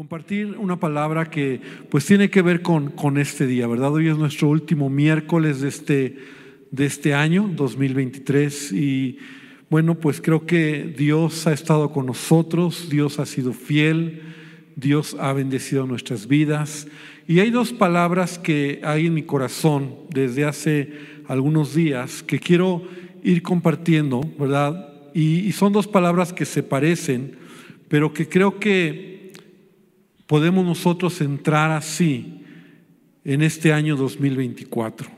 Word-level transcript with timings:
compartir 0.00 0.56
una 0.56 0.80
palabra 0.80 1.28
que 1.28 1.60
pues 1.90 2.06
tiene 2.06 2.30
que 2.30 2.40
ver 2.40 2.62
con, 2.62 2.90
con 2.90 3.18
este 3.18 3.46
día, 3.46 3.66
¿verdad? 3.66 3.92
Hoy 3.92 4.08
es 4.08 4.16
nuestro 4.16 4.48
último 4.48 4.88
miércoles 4.88 5.60
de 5.60 5.68
este, 5.68 6.16
de 6.70 6.86
este 6.86 7.12
año, 7.12 7.50
2023, 7.54 8.72
y 8.72 9.18
bueno, 9.68 9.96
pues 9.96 10.22
creo 10.22 10.46
que 10.46 10.94
Dios 10.96 11.46
ha 11.46 11.52
estado 11.52 11.92
con 11.92 12.06
nosotros, 12.06 12.88
Dios 12.88 13.18
ha 13.18 13.26
sido 13.26 13.52
fiel, 13.52 14.22
Dios 14.74 15.18
ha 15.20 15.34
bendecido 15.34 15.86
nuestras 15.86 16.26
vidas, 16.26 16.88
y 17.28 17.40
hay 17.40 17.50
dos 17.50 17.74
palabras 17.74 18.38
que 18.38 18.80
hay 18.82 19.08
en 19.08 19.12
mi 19.12 19.24
corazón 19.24 19.96
desde 20.08 20.46
hace 20.46 20.94
algunos 21.26 21.74
días 21.74 22.22
que 22.22 22.38
quiero 22.38 22.84
ir 23.22 23.42
compartiendo, 23.42 24.22
¿verdad? 24.38 24.94
Y, 25.12 25.40
y 25.40 25.52
son 25.52 25.74
dos 25.74 25.86
palabras 25.86 26.32
que 26.32 26.46
se 26.46 26.62
parecen, 26.62 27.36
pero 27.88 28.14
que 28.14 28.30
creo 28.30 28.58
que 28.58 29.09
podemos 30.30 30.64
nosotros 30.64 31.20
entrar 31.22 31.72
así 31.72 32.44
en 33.24 33.42
este 33.42 33.72
año 33.72 33.96
2024. 33.96 35.10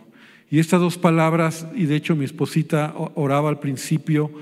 Y 0.50 0.58
estas 0.58 0.80
dos 0.80 0.96
palabras, 0.96 1.66
y 1.76 1.84
de 1.84 1.96
hecho 1.96 2.16
mi 2.16 2.24
esposita 2.24 2.94
oraba 2.96 3.50
al 3.50 3.60
principio 3.60 4.32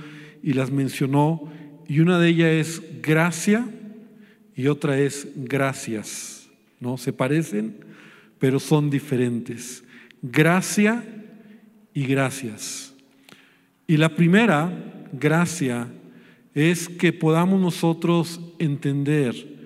y 0.45 0.53
las 0.53 0.71
mencionó, 0.71 1.53
y 1.89 1.99
una 1.99 2.21
de 2.21 2.29
ellas 2.29 2.51
es 2.53 2.83
gracia 3.03 3.69
y 4.55 4.69
otra 4.69 4.97
es 4.97 5.27
gracias. 5.35 6.49
¿No? 6.79 6.99
Se 6.99 7.13
parecen, 7.13 7.75
pero 8.39 8.61
son 8.61 8.91
diferentes. 8.91 9.83
Gracia 10.23 11.03
y 11.93 12.05
gracias. 12.05 12.95
Y 13.89 13.97
la 13.97 14.15
primera, 14.15 15.09
gracia, 15.13 15.89
es 16.55 16.89
que 16.89 17.13
podamos 17.13 17.61
nosotros 17.61 18.41
entender 18.61 19.59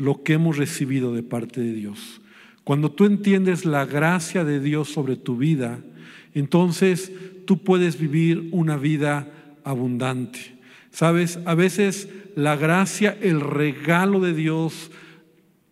lo 0.00 0.22
que 0.22 0.32
hemos 0.34 0.56
recibido 0.56 1.14
de 1.14 1.22
parte 1.22 1.60
de 1.60 1.72
Dios. 1.72 2.20
Cuando 2.64 2.90
tú 2.90 3.04
entiendes 3.04 3.64
la 3.64 3.84
gracia 3.84 4.44
de 4.44 4.60
Dios 4.60 4.88
sobre 4.88 5.16
tu 5.16 5.36
vida, 5.36 5.80
entonces 6.34 7.12
tú 7.46 7.62
puedes 7.64 7.98
vivir 7.98 8.48
una 8.52 8.76
vida 8.76 9.32
abundante. 9.64 10.58
Sabes, 10.90 11.38
a 11.44 11.54
veces 11.54 12.08
la 12.36 12.56
gracia, 12.56 13.16
el 13.20 13.40
regalo 13.40 14.20
de 14.20 14.34
Dios 14.34 14.90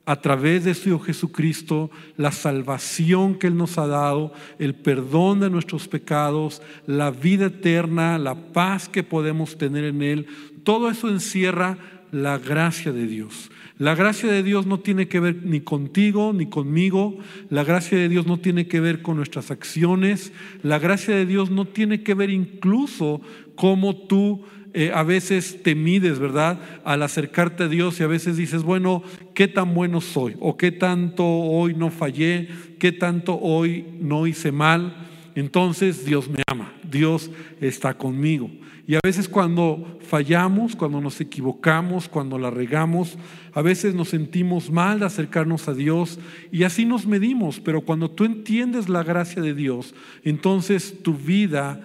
a 0.04 0.16
través 0.22 0.64
de 0.64 0.74
su 0.74 0.88
Hijo 0.88 1.00
Jesucristo, 1.00 1.90
la 2.16 2.32
salvación 2.32 3.34
que 3.34 3.46
Él 3.48 3.56
nos 3.56 3.76
ha 3.76 3.86
dado, 3.86 4.32
el 4.58 4.74
perdón 4.74 5.40
de 5.40 5.50
nuestros 5.50 5.86
pecados, 5.86 6.62
la 6.86 7.10
vida 7.10 7.46
eterna, 7.46 8.16
la 8.18 8.34
paz 8.34 8.88
que 8.88 9.02
podemos 9.02 9.58
tener 9.58 9.84
en 9.84 10.00
Él, 10.00 10.26
todo 10.64 10.88
eso 10.88 11.08
encierra 11.10 11.76
la 12.12 12.38
gracia 12.38 12.92
de 12.92 13.06
Dios. 13.06 13.50
La 13.78 13.94
gracia 13.94 14.30
de 14.30 14.42
Dios 14.42 14.66
no 14.66 14.80
tiene 14.80 15.08
que 15.08 15.20
ver 15.20 15.44
ni 15.44 15.60
contigo 15.60 16.32
ni 16.32 16.46
conmigo. 16.46 17.18
La 17.48 17.64
gracia 17.64 17.96
de 17.96 18.08
Dios 18.08 18.26
no 18.26 18.38
tiene 18.38 18.66
que 18.66 18.80
ver 18.80 19.02
con 19.02 19.16
nuestras 19.16 19.50
acciones. 19.50 20.32
La 20.62 20.78
gracia 20.78 21.14
de 21.14 21.26
Dios 21.26 21.50
no 21.50 21.64
tiene 21.64 22.02
que 22.02 22.14
ver 22.14 22.30
incluso 22.30 23.20
cómo 23.54 23.96
tú 23.96 24.42
eh, 24.74 24.90
a 24.92 25.02
veces 25.02 25.62
te 25.62 25.74
mides, 25.74 26.18
¿verdad? 26.18 26.60
Al 26.84 27.02
acercarte 27.02 27.64
a 27.64 27.68
Dios 27.68 27.98
y 28.00 28.02
a 28.02 28.06
veces 28.06 28.36
dices, 28.36 28.62
bueno, 28.62 29.02
¿qué 29.34 29.48
tan 29.48 29.74
bueno 29.74 30.00
soy? 30.00 30.36
¿O 30.40 30.56
qué 30.56 30.72
tanto 30.72 31.24
hoy 31.24 31.74
no 31.74 31.90
fallé? 31.90 32.48
¿Qué 32.78 32.92
tanto 32.92 33.38
hoy 33.40 33.86
no 34.00 34.26
hice 34.26 34.52
mal? 34.52 35.08
Entonces 35.34 36.04
Dios 36.04 36.28
me 36.28 36.42
ama, 36.48 36.72
Dios 36.90 37.30
está 37.60 37.94
conmigo. 37.94 38.50
Y 38.86 38.94
a 38.94 39.00
veces 39.04 39.28
cuando 39.28 39.98
fallamos, 40.00 40.74
cuando 40.74 41.00
nos 41.00 41.20
equivocamos, 41.20 42.08
cuando 42.08 42.38
la 42.38 42.50
regamos, 42.50 43.18
a 43.52 43.60
veces 43.60 43.94
nos 43.94 44.08
sentimos 44.08 44.70
mal 44.70 45.00
de 45.00 45.06
acercarnos 45.06 45.68
a 45.68 45.74
Dios 45.74 46.18
y 46.50 46.62
así 46.62 46.86
nos 46.86 47.06
medimos. 47.06 47.60
Pero 47.60 47.82
cuando 47.82 48.10
tú 48.10 48.24
entiendes 48.24 48.88
la 48.88 49.02
gracia 49.02 49.42
de 49.42 49.52
Dios, 49.52 49.94
entonces 50.24 51.02
tu 51.02 51.12
vida 51.14 51.82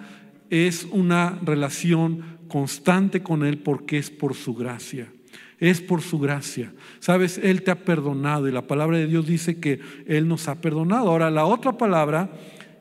es 0.48 0.86
una 0.90 1.38
relación 1.42 2.38
constante 2.48 3.22
con 3.22 3.44
Él 3.44 3.58
porque 3.58 3.98
es 3.98 4.10
por 4.10 4.34
su 4.34 4.54
gracia. 4.54 5.12
Es 5.58 5.80
por 5.80 6.00
su 6.00 6.18
gracia. 6.18 6.72
Sabes, 7.00 7.38
Él 7.42 7.62
te 7.62 7.70
ha 7.70 7.84
perdonado 7.84 8.48
y 8.48 8.52
la 8.52 8.66
palabra 8.66 8.96
de 8.98 9.06
Dios 9.06 9.26
dice 9.26 9.60
que 9.60 9.80
Él 10.06 10.26
nos 10.26 10.48
ha 10.48 10.60
perdonado. 10.60 11.10
Ahora, 11.10 11.30
la 11.30 11.44
otra 11.44 11.76
palabra 11.76 12.30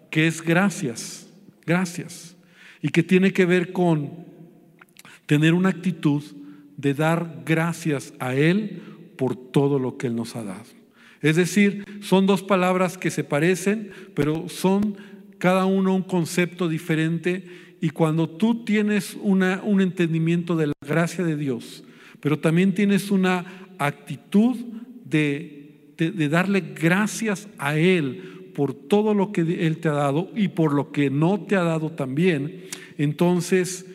que 0.10 0.28
es 0.28 0.42
gracias, 0.42 1.23
gracias 1.66 2.36
y 2.82 2.90
que 2.90 3.04
tiene 3.04 3.34
que 3.34 3.46
ver 3.46 3.72
con 3.72 4.12
tener 5.26 5.54
una 5.54 5.70
actitud 5.70 6.24
de 6.78 6.94
dar 6.94 7.44
gracias 7.46 8.14
a 8.20 8.36
Él 8.36 8.82
por 9.18 9.36
todo 9.36 9.80
lo 9.80 9.98
que 9.98 10.08
Él 10.08 10.16
nos 10.16 10.36
ha 10.36 10.44
dado. 10.44 10.66
Es 11.22 11.38
decir, 11.38 11.86
son 12.02 12.26
dos 12.26 12.44
palabras 12.44 12.98
que 12.98 13.10
se 13.10 13.24
parecen, 13.24 13.92
pero 14.14 14.50
son 14.50 14.98
cada 15.38 15.66
uno 15.66 15.96
un 15.96 16.04
concepto 16.04 16.68
diferente 16.68 17.46
y 17.80 17.90
cuando 17.90 18.30
tú 18.30 18.66
tienes 18.66 19.18
una, 19.22 19.62
un 19.64 19.82
entendimiento 19.82 20.56
de 20.56 20.68
la 20.68 20.74
gracia 20.86 21.24
de 21.24 21.38
Dios, 21.38 21.84
pero 22.20 22.40
también 22.40 22.74
tienes 22.74 23.12
una 23.12 23.46
actitud 23.78 24.58
de, 25.06 25.94
de 25.98 26.30
darle 26.30 26.62
gracias 26.76 27.48
a 27.58 27.78
Él 27.78 28.33
por 28.54 28.74
todo 28.74 29.14
lo 29.14 29.32
que 29.32 29.42
Él 29.42 29.78
te 29.78 29.90
ha 29.90 29.94
dado 29.94 30.30
y 30.36 30.50
por 30.50 30.74
lo 30.74 30.92
que 30.92 31.10
no 31.10 31.42
te 31.42 31.56
ha 31.56 31.64
dado 31.64 31.92
también, 31.92 32.66
entonces 32.98 33.86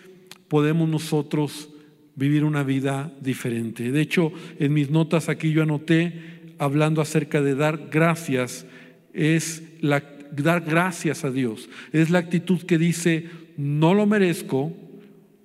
podemos 0.48 0.88
nosotros 0.88 1.70
vivir 2.16 2.44
una 2.44 2.64
vida 2.64 3.12
diferente. 3.20 3.92
De 3.92 4.00
hecho, 4.00 4.32
en 4.58 4.72
mis 4.72 4.90
notas 4.90 5.28
aquí 5.28 5.52
yo 5.52 5.62
anoté, 5.62 6.12
hablando 6.58 7.00
acerca 7.00 7.40
de 7.40 7.54
dar 7.54 7.88
gracias, 7.92 8.66
es 9.12 9.62
la, 9.80 10.02
dar 10.32 10.62
gracias 10.62 11.24
a 11.24 11.30
Dios. 11.30 11.68
Es 11.92 12.10
la 12.10 12.18
actitud 12.18 12.62
que 12.62 12.78
dice, 12.78 13.26
no 13.56 13.94
lo 13.94 14.06
merezco 14.06 14.72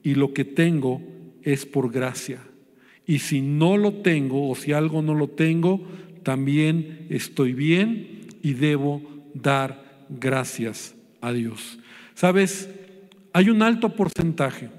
y 0.01 0.15
lo 0.15 0.33
que 0.33 0.45
tengo 0.45 1.01
es 1.43 1.65
por 1.65 1.91
gracia. 1.91 2.39
Y 3.05 3.19
si 3.19 3.41
no 3.41 3.77
lo 3.77 3.93
tengo 3.93 4.49
o 4.49 4.55
si 4.55 4.71
algo 4.71 5.01
no 5.01 5.13
lo 5.13 5.27
tengo, 5.27 5.85
también 6.23 7.05
estoy 7.09 7.53
bien 7.53 8.22
y 8.43 8.53
debo 8.53 9.01
dar 9.33 10.05
gracias 10.09 10.93
a 11.21 11.31
Dios. 11.31 11.79
Sabes, 12.13 12.69
hay 13.31 13.49
un 13.49 13.63
alto 13.63 13.95
porcentaje 13.95 14.69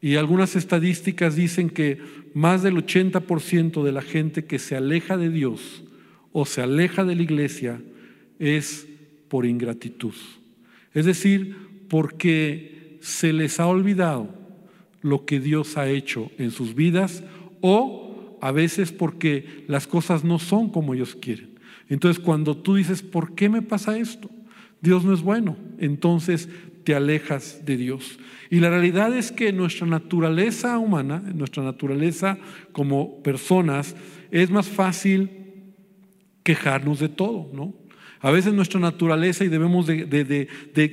y 0.00 0.14
algunas 0.14 0.56
estadísticas 0.56 1.36
dicen 1.36 1.68
que 1.68 1.98
más 2.32 2.62
del 2.62 2.76
80% 2.76 3.82
de 3.82 3.92
la 3.92 4.02
gente 4.02 4.46
que 4.46 4.58
se 4.58 4.76
aleja 4.76 5.18
de 5.18 5.28
Dios 5.28 5.82
o 6.32 6.46
se 6.46 6.62
aleja 6.62 7.04
de 7.04 7.16
la 7.16 7.22
iglesia 7.22 7.82
es 8.38 8.86
por 9.28 9.46
ingratitud. 9.46 10.14
Es 10.94 11.04
decir, 11.06 11.56
porque 11.88 12.98
se 13.00 13.32
les 13.32 13.58
ha 13.58 13.66
olvidado 13.66 14.34
lo 15.02 15.24
que 15.24 15.40
Dios 15.40 15.76
ha 15.76 15.88
hecho 15.88 16.30
en 16.38 16.50
sus 16.50 16.74
vidas 16.74 17.24
o 17.60 18.38
a 18.40 18.52
veces 18.52 18.92
porque 18.92 19.64
las 19.66 19.86
cosas 19.86 20.24
no 20.24 20.38
son 20.38 20.70
como 20.70 20.94
ellos 20.94 21.16
quieren. 21.16 21.55
Entonces 21.88 22.22
cuando 22.22 22.56
tú 22.56 22.74
dices, 22.74 23.02
¿por 23.02 23.34
qué 23.34 23.48
me 23.48 23.62
pasa 23.62 23.98
esto? 23.98 24.30
Dios 24.80 25.04
no 25.04 25.14
es 25.14 25.22
bueno. 25.22 25.56
Entonces 25.78 26.48
te 26.84 26.94
alejas 26.94 27.64
de 27.64 27.76
Dios. 27.76 28.18
Y 28.48 28.60
la 28.60 28.70
realidad 28.70 29.16
es 29.16 29.32
que 29.32 29.52
nuestra 29.52 29.86
naturaleza 29.86 30.78
humana, 30.78 31.22
nuestra 31.34 31.62
naturaleza 31.64 32.38
como 32.72 33.22
personas, 33.22 33.96
es 34.30 34.50
más 34.50 34.68
fácil 34.68 35.30
quejarnos 36.44 37.00
de 37.00 37.08
todo, 37.08 37.50
¿no? 37.52 37.74
A 38.20 38.30
veces 38.30 38.54
nuestra 38.54 38.80
naturaleza 38.80 39.44
y 39.44 39.48
debemos 39.48 39.86
de, 39.86 40.48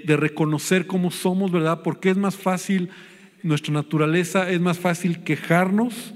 reconocer 0.07 0.87
cómo 0.87 1.11
somos, 1.11 1.51
¿verdad? 1.51 1.81
Porque 1.83 2.09
es 2.09 2.17
más 2.17 2.35
fácil, 2.35 2.89
nuestra 3.43 3.73
naturaleza 3.73 4.49
es 4.49 4.59
más 4.59 4.79
fácil 4.79 5.23
quejarnos 5.23 6.13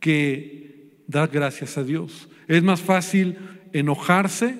que 0.00 1.02
dar 1.06 1.28
gracias 1.28 1.78
a 1.78 1.84
Dios. 1.84 2.28
Es 2.46 2.62
más 2.62 2.80
fácil 2.80 3.36
enojarse 3.72 4.56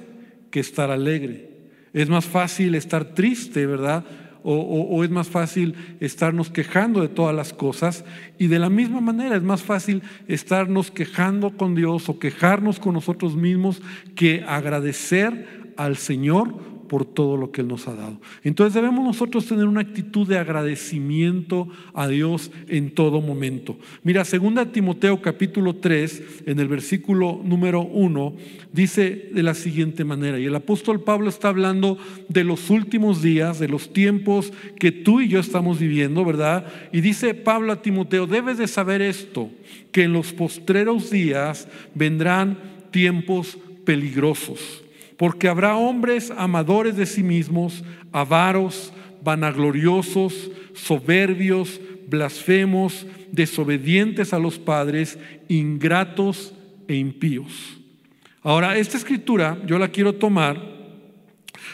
que 0.51 0.61
estar 0.61 0.91
alegre. 0.91 1.51
Es 1.93 2.09
más 2.09 2.25
fácil 2.25 2.75
estar 2.75 3.15
triste, 3.15 3.67
¿verdad? 3.67 4.05
O, 4.45 5.05
es 5.05 5.11
más 5.11 5.29
fácil 5.29 5.75
estarnos 6.01 6.49
quejando 6.49 7.03
de 7.03 7.09
todas 7.09 7.35
las 7.35 7.53
cosas. 7.53 8.05
Y 8.39 8.47
de 8.47 8.59
la 8.59 8.71
misma 8.71 9.01
manera 9.01 9.37
es 9.37 9.43
más 9.43 9.63
fácil 9.63 10.03
estarnos 10.27 10.91
quejando 10.91 11.57
con 11.57 11.75
Dios 11.75 12.09
o 12.09 12.19
quejarnos 12.19 12.79
con 12.79 12.95
nosotros 12.95 13.37
mismos 13.37 13.83
que 14.15 14.45
agradecer 14.47 15.73
al 15.77 15.97
Señor 15.97 16.78
por 16.89 17.05
todo 17.05 17.37
lo 17.37 17.53
que 17.53 17.61
Él 17.61 17.69
nos 17.69 17.87
ha 17.87 17.95
dado. 17.95 18.21
Entonces 18.43 18.75
debemos 18.75 19.05
nosotros 19.05 19.47
tener 19.47 19.67
una 19.67 19.83
actitud 19.83 20.27
de 20.27 20.39
agradecimiento 20.39 21.69
a 21.95 22.09
Dios 22.09 22.51
en 22.67 22.91
todo 22.91 23.21
momento. 23.21 23.77
Mira, 24.03 24.25
2 24.25 24.73
Timoteo 24.73 25.21
capítulo 25.21 25.77
3, 25.77 26.45
en 26.47 26.59
el 26.59 26.69
versículo 26.69 27.41
número 27.45 27.83
1, 27.83 28.35
dice 28.73 29.31
de 29.33 29.43
la 29.43 29.55
siguiente 29.55 30.05
manera, 30.05 30.39
y 30.39 30.47
el 30.47 30.55
apóstol 30.55 31.03
Pablo 31.03 31.29
está 31.29 31.49
hablando 31.49 31.99
de 32.29 32.45
los 32.45 32.71
últimos 32.71 33.23
días, 33.23 33.59
de 33.59 33.69
los 33.69 33.93
tiempos 33.93 34.53
que 34.79 34.91
tú 34.91 35.21
y 35.21 35.29
yo 35.29 35.41
estamos 35.41 35.79
viviendo, 35.79 36.25
¿verdad? 36.25 36.67
Y 36.93 37.01
dice 37.01 37.35
Pablo 37.35 37.73
a 37.73 37.83
Timoteo, 37.83 38.27
debes 38.27 38.59
de 38.59 38.67
saber 38.67 39.03
esto, 39.03 39.51
que 39.93 40.05
en 40.05 40.13
los 40.13 40.33
postreros 40.33 41.11
días 41.11 41.69
vendrán 41.95 42.59
tiempos 42.91 43.59
peligrosos 43.85 44.83
porque 45.19 45.49
habrá 45.49 45.77
hombres 45.77 46.33
amadores 46.35 46.97
de 46.97 47.05
sí 47.05 47.23
mismos, 47.23 47.85
avaros, 48.13 48.93
vanagloriosos, 49.23 50.51
soberbios, 50.75 51.81
blasfemos, 52.09 53.07
desobedientes 53.31 54.33
a 54.33 54.39
los 54.39 54.59
padres, 54.59 55.19
ingratos 55.49 56.55
e 56.87 56.95
impíos. 56.95 57.79
Ahora, 58.43 58.79
esta 58.79 58.97
escritura 58.97 59.61
yo 59.67 59.79
la 59.79 59.89
quiero 59.89 60.15
tomar 60.15 60.79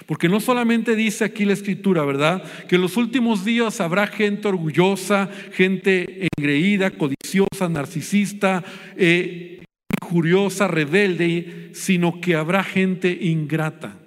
porque 0.07 0.29
no 0.29 0.41
solamente 0.41 0.97
dice 0.97 1.25
aquí 1.25 1.45
la 1.45 1.53
escritura, 1.53 2.05
¿verdad? 2.05 2.43
Que 2.69 2.77
en 2.77 2.83
los 2.83 2.97
últimos 2.97 3.45
días 3.45 3.81
habrá 3.81 4.07
gente 4.07 4.49
orgullosa, 4.49 5.29
gente 5.53 6.29
engreída, 6.37 6.91
codiciosa, 6.91 7.69
narcisista, 7.69 8.65
eh, 8.97 9.64
curiosa, 10.09 10.69
rebelde, 10.69 11.71
sino 11.75 12.21
que 12.21 12.35
habrá 12.35 12.63
gente 12.63 13.19
ingrata. 13.21 13.99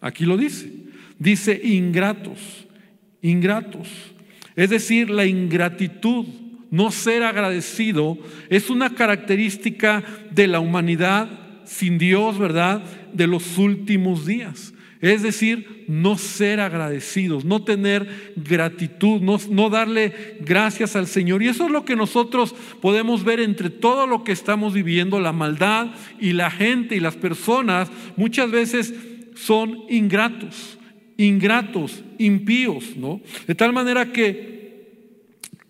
Aquí 0.00 0.24
lo 0.24 0.36
dice. 0.36 0.70
Dice 1.18 1.58
ingratos, 1.64 2.66
ingratos. 3.22 3.88
Es 4.54 4.70
decir, 4.70 5.10
la 5.10 5.26
ingratitud, 5.26 6.26
no 6.70 6.90
ser 6.90 7.22
agradecido, 7.22 8.18
es 8.50 8.70
una 8.70 8.94
característica 8.94 10.04
de 10.30 10.46
la 10.46 10.60
humanidad 10.60 11.28
sin 11.64 11.98
Dios, 11.98 12.38
¿verdad? 12.38 12.84
De 13.12 13.26
los 13.26 13.58
últimos 13.58 14.26
días. 14.26 14.72
Es 15.00 15.22
decir, 15.22 15.84
no 15.88 16.16
ser 16.16 16.60
agradecidos, 16.60 17.44
no 17.44 17.62
tener 17.62 18.32
gratitud, 18.36 19.20
no, 19.20 19.70
darle 19.70 20.38
gracias 20.40 20.96
al 20.96 21.06
Señor. 21.06 21.42
Y 21.42 21.48
eso 21.48 21.66
es 21.66 21.70
lo 21.70 21.84
que 21.84 21.96
nosotros 21.96 22.54
podemos 22.80 23.24
ver 23.24 23.40
entre 23.40 23.70
todo 23.70 24.06
lo 24.06 24.24
que 24.24 24.32
estamos 24.32 24.72
viviendo, 24.72 25.20
la 25.20 25.32
maldad 25.32 25.88
y 26.18 26.32
la 26.32 26.50
gente 26.50 26.96
y 26.96 27.00
las 27.00 27.16
personas 27.16 27.90
muchas 28.16 28.50
veces 28.50 28.94
son 29.34 29.84
ingratos, 29.90 30.78
ingratos, 31.18 32.02
impíos, 32.18 32.96
¿no? 32.96 33.20
De 33.46 33.54
tal 33.54 33.72
manera 33.72 34.12
que 34.12 34.55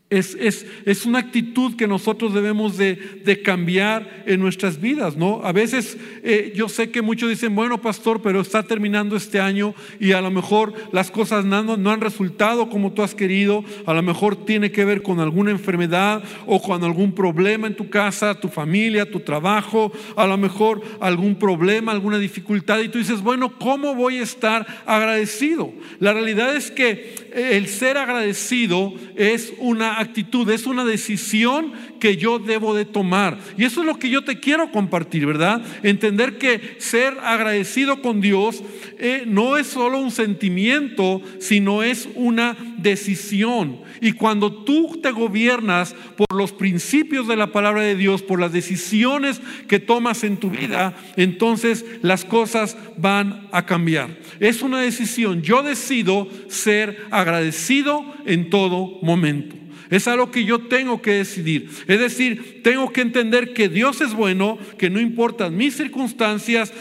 es, 0.09 0.37
es, 0.85 1.05
una 1.05 1.19
actitud 1.19 1.75
que 1.75 1.89
nosotros 1.89 2.33
debemos 2.33 2.77
de, 2.79 3.43
cambiar 3.45 4.23
en 4.27 4.41
nuestras 4.41 4.81
vidas, 4.81 5.17
¿no? 5.17 5.41
A 5.43 5.51
veces 5.53 5.97
eh, 6.23 6.53
yo 6.55 6.69
sé 6.69 6.91
que 6.91 7.03
muchos 7.03 7.29
dicen, 7.29 7.57
bueno, 7.57 7.81
pastor, 7.81 8.23
pero 8.23 8.41
está 8.41 8.63
terminando 8.63 9.17
este 9.17 9.41
año 9.41 9.75
y 9.99 10.13
a 10.13 10.21
lo 10.21 10.31
mejor 10.31 10.75
las 10.93 11.11
cosas 11.11 11.45
no, 11.45 11.77
no 11.77 11.91
han 11.91 12.01
resultado 12.01 12.71
como 12.71 12.93
tú 12.93 13.03
has 13.03 13.17
querido, 13.17 13.65
a 13.85 13.95
lo 13.95 14.03
mejor 14.03 14.45
tiene 14.45 14.71
que 14.71 14.85
ver 14.85 15.03
con 15.03 15.19
alguna 15.19 15.51
enfermedad 15.51 16.23
o 16.47 16.63
con 16.63 16.85
algún 16.85 17.13
problema 17.13 17.67
en 17.67 17.75
tu 17.75 17.91
casa, 17.91 18.39
tu 18.39 18.49
familia, 18.49 19.11
tu 19.11 19.21
trabajo, 19.21 19.91
a 20.17 20.27
lo 20.27 20.37
mejor 20.39 20.83
algún 21.01 21.35
problema, 21.35 21.91
alguna 21.91 22.19
dificultad 22.19 22.79
y 22.81 22.89
tú 22.89 22.99
dices, 22.99 23.23
bueno, 23.23 23.59
¿cómo 23.59 23.95
voy 23.97 24.19
a 24.19 24.23
estar 24.23 24.67
agradecido? 24.87 25.73
La 25.99 26.13
realidad 26.13 26.55
es 26.55 26.71
que 26.71 27.27
el 27.35 27.67
ser 27.67 27.99
agradecido 27.99 28.95
es 29.17 29.53
una 29.59 29.96
actitud, 29.97 30.49
es 30.51 30.67
una 30.67 30.85
decisión 30.85 31.73
que 31.99 32.17
yo 32.17 32.39
debo 32.39 32.75
de 32.75 32.85
tomar. 32.85 33.39
Y 33.57 33.65
eso 33.65 33.81
es 33.81 33.87
lo 33.87 33.99
que 33.99 34.11
yo 34.11 34.25
te 34.25 34.41
quiero 34.41 34.71
compartir, 34.71 35.27
¿verdad? 35.27 35.63
Entender 35.83 36.39
que 36.39 36.77
ser 36.79 37.17
agradecido 37.23 38.03
con 38.03 38.21
Dios 38.21 38.63
eh, 38.99 39.25
no 39.27 39.57
es 39.57 39.67
solo 39.67 39.99
un 39.99 40.11
sentimiento, 40.11 41.21
sino 41.39 41.83
es 41.83 42.09
una 42.15 42.57
decisión. 42.79 43.81
Y 44.01 44.13
cuando 44.13 44.53
tú 44.65 45.01
te 45.03 45.11
gobiernas 45.11 45.95
por 46.17 46.37
los 46.37 46.53
principios 46.53 47.27
de 47.27 47.37
la 47.37 47.53
palabra 47.53 47.83
de 47.83 47.97
Dios, 47.97 48.23
por 48.23 48.41
las 48.41 48.53
decisiones 48.53 49.41
que 49.69 49.81
tomas 49.81 50.25
en 50.25 50.37
tu 50.37 50.51
vida, 50.51 50.95
entonces 51.17 51.85
las 52.03 52.25
cosas 52.25 52.77
van 52.97 53.49
a 53.53 53.67
cambiar. 53.67 54.19
Es 54.41 54.63
una 54.63 54.81
decisión. 54.81 55.43
Yo 55.43 55.63
decido 55.63 56.29
ser 56.49 57.07
agradecido 57.11 58.05
en 58.27 58.51
todo 58.51 58.99
momento. 59.03 59.56
Es 59.91 60.09
algo 60.09 60.31
que 60.31 60.45
yo 60.45 60.61
tengo 60.61 61.01
que 61.01 61.13
decidir. 61.13 61.69
Es 61.87 62.01
decir, 62.01 62.63
tengo 62.63 62.93
que 62.93 63.01
entender 63.01 63.53
que 63.53 63.69
Dios 63.69 64.01
es 64.01 64.15
bueno, 64.15 64.59
que 64.79 64.91
no 64.91 65.01
importan 65.01 65.57
mis 65.57 65.77
circunstancias, 65.77 66.73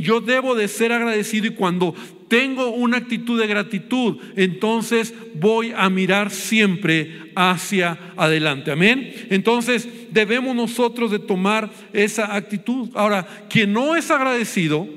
yo 0.00 0.20
debo 0.20 0.54
de 0.54 0.68
ser 0.68 0.92
agradecido 0.92 1.46
y 1.46 1.50
cuando 1.50 1.94
tengo 2.28 2.70
una 2.70 2.96
actitud 2.96 3.38
de 3.38 3.46
gratitud, 3.46 4.16
entonces 4.36 5.12
voy 5.34 5.72
a 5.76 5.90
mirar 5.90 6.30
siempre 6.30 7.30
hacia 7.36 7.98
adelante. 8.16 8.70
Amén. 8.70 9.12
Entonces 9.28 9.86
debemos 10.10 10.56
nosotros 10.56 11.10
de 11.10 11.18
tomar 11.18 11.70
esa 11.92 12.34
actitud. 12.34 12.88
Ahora, 12.94 13.26
quien 13.50 13.74
no 13.74 13.96
es 13.96 14.10
agradecido, 14.10 14.88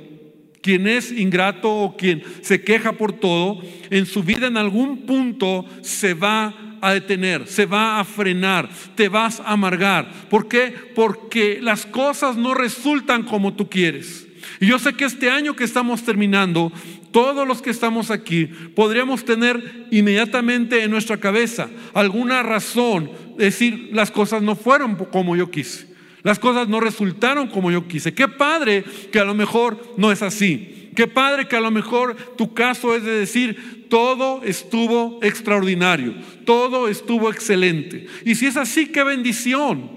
quien 0.61 0.87
es 0.87 1.11
ingrato 1.11 1.69
o 1.69 1.97
quien 1.97 2.23
se 2.41 2.63
queja 2.63 2.93
por 2.93 3.11
todo, 3.11 3.61
en 3.89 4.05
su 4.05 4.23
vida 4.23 4.47
en 4.47 4.55
algún 4.55 5.05
punto 5.05 5.65
se 5.81 6.13
va 6.13 6.74
a 6.87 6.93
detener, 6.93 7.47
se 7.47 7.65
va 7.65 7.99
a 7.99 8.05
frenar, 8.05 8.69
te 8.95 9.09
vas 9.09 9.39
a 9.39 9.51
amargar. 9.51 10.11
¿Por 10.29 10.47
qué? 10.47 10.73
Porque 10.93 11.59
las 11.61 11.85
cosas 11.85 12.37
no 12.37 12.53
resultan 12.53 13.23
como 13.23 13.53
tú 13.53 13.69
quieres. 13.69 14.27
Y 14.59 14.67
yo 14.67 14.79
sé 14.79 14.93
que 14.93 15.05
este 15.05 15.29
año 15.29 15.55
que 15.55 15.63
estamos 15.63 16.03
terminando, 16.03 16.71
todos 17.11 17.47
los 17.47 17.61
que 17.61 17.69
estamos 17.69 18.11
aquí 18.11 18.45
podríamos 18.75 19.25
tener 19.25 19.87
inmediatamente 19.91 20.83
en 20.83 20.91
nuestra 20.91 21.17
cabeza 21.17 21.69
alguna 21.93 22.43
razón, 22.43 23.11
decir, 23.37 23.89
las 23.91 24.11
cosas 24.11 24.41
no 24.41 24.55
fueron 24.55 24.95
como 24.95 25.35
yo 25.35 25.49
quise. 25.49 25.95
Las 26.23 26.39
cosas 26.39 26.67
no 26.67 26.79
resultaron 26.79 27.47
como 27.47 27.71
yo 27.71 27.87
quise. 27.87 28.13
Qué 28.13 28.27
padre 28.27 28.83
que 29.11 29.19
a 29.19 29.25
lo 29.25 29.35
mejor 29.35 29.93
no 29.97 30.11
es 30.11 30.21
así. 30.21 30.89
Qué 30.95 31.07
padre 31.07 31.47
que 31.47 31.55
a 31.55 31.61
lo 31.61 31.69
mejor 31.71 32.15
tu 32.37 32.53
caso 32.53 32.95
es 32.95 33.03
de 33.03 33.11
decir, 33.11 33.74
todo 33.89 34.43
estuvo 34.43 35.19
extraordinario, 35.21 36.15
todo 36.45 36.87
estuvo 36.87 37.29
excelente. 37.29 38.07
Y 38.23 38.35
si 38.35 38.47
es 38.47 38.57
así, 38.57 38.87
qué 38.87 39.03
bendición. 39.03 39.89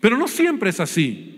Pero 0.00 0.18
no 0.18 0.28
siempre 0.28 0.70
es 0.70 0.80
así. 0.80 1.30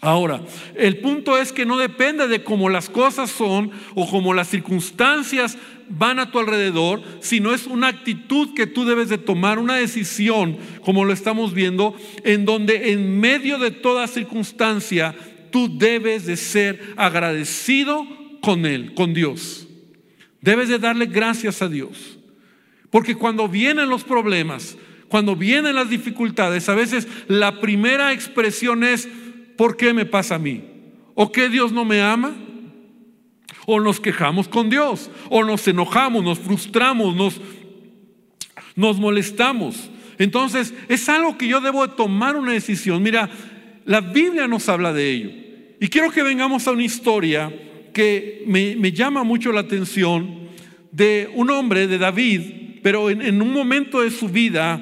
Ahora, 0.00 0.42
el 0.74 0.98
punto 0.98 1.38
es 1.38 1.52
que 1.52 1.64
no 1.64 1.76
depende 1.76 2.26
de 2.26 2.42
cómo 2.42 2.68
las 2.68 2.90
cosas 2.90 3.30
son 3.30 3.70
o 3.94 4.10
cómo 4.10 4.34
las 4.34 4.48
circunstancias 4.48 5.56
van 5.88 6.18
a 6.18 6.32
tu 6.32 6.40
alrededor, 6.40 7.02
sino 7.20 7.54
es 7.54 7.68
una 7.68 7.86
actitud 7.86 8.52
que 8.54 8.66
tú 8.66 8.84
debes 8.84 9.08
de 9.10 9.18
tomar, 9.18 9.60
una 9.60 9.76
decisión, 9.76 10.58
como 10.84 11.04
lo 11.04 11.12
estamos 11.12 11.54
viendo, 11.54 11.94
en 12.24 12.44
donde 12.44 12.90
en 12.90 13.20
medio 13.20 13.58
de 13.58 13.70
toda 13.70 14.08
circunstancia 14.08 15.14
tú 15.52 15.78
debes 15.78 16.26
de 16.26 16.36
ser 16.36 16.94
agradecido 16.96 18.04
con 18.40 18.66
Él, 18.66 18.94
con 18.94 19.14
Dios. 19.14 19.68
Debes 20.42 20.68
de 20.68 20.78
darle 20.78 21.06
gracias 21.06 21.62
a 21.62 21.68
Dios. 21.68 22.18
Porque 22.90 23.14
cuando 23.14 23.48
vienen 23.48 23.88
los 23.88 24.04
problemas, 24.04 24.76
cuando 25.08 25.34
vienen 25.34 25.76
las 25.76 25.88
dificultades, 25.88 26.68
a 26.68 26.74
veces 26.74 27.08
la 27.28 27.60
primera 27.60 28.12
expresión 28.12 28.84
es, 28.84 29.08
¿por 29.56 29.76
qué 29.76 29.94
me 29.94 30.04
pasa 30.04 30.34
a 30.34 30.38
mí? 30.38 30.64
¿O 31.14 31.32
que 31.32 31.48
Dios 31.48 31.72
no 31.72 31.84
me 31.84 32.02
ama? 32.02 32.34
O 33.66 33.80
nos 33.80 34.00
quejamos 34.00 34.48
con 34.48 34.68
Dios, 34.68 35.10
o 35.30 35.44
nos 35.44 35.66
enojamos, 35.68 36.24
nos 36.24 36.40
frustramos, 36.40 37.14
nos, 37.14 37.40
nos 38.74 38.98
molestamos. 38.98 39.90
Entonces, 40.18 40.74
es 40.88 41.08
algo 41.08 41.38
que 41.38 41.46
yo 41.46 41.60
debo 41.60 41.86
de 41.86 41.94
tomar 41.94 42.36
una 42.36 42.52
decisión. 42.52 43.02
Mira, 43.02 43.30
la 43.84 44.00
Biblia 44.00 44.48
nos 44.48 44.68
habla 44.68 44.92
de 44.92 45.10
ello. 45.10 45.30
Y 45.80 45.88
quiero 45.88 46.10
que 46.10 46.22
vengamos 46.22 46.66
a 46.66 46.72
una 46.72 46.84
historia 46.84 47.52
que 47.92 48.44
me, 48.46 48.92
llama 48.92 49.24
mucho 49.24 49.52
la 49.52 49.60
atención 49.60 50.48
de 50.90 51.30
un 51.34 51.50
hombre, 51.50 51.86
de 51.86 51.98
David, 51.98 52.40
pero 52.82 53.10
en, 53.10 53.22
en 53.22 53.40
un 53.40 53.52
momento 53.52 54.00
de 54.00 54.10
su 54.10 54.28
vida, 54.28 54.80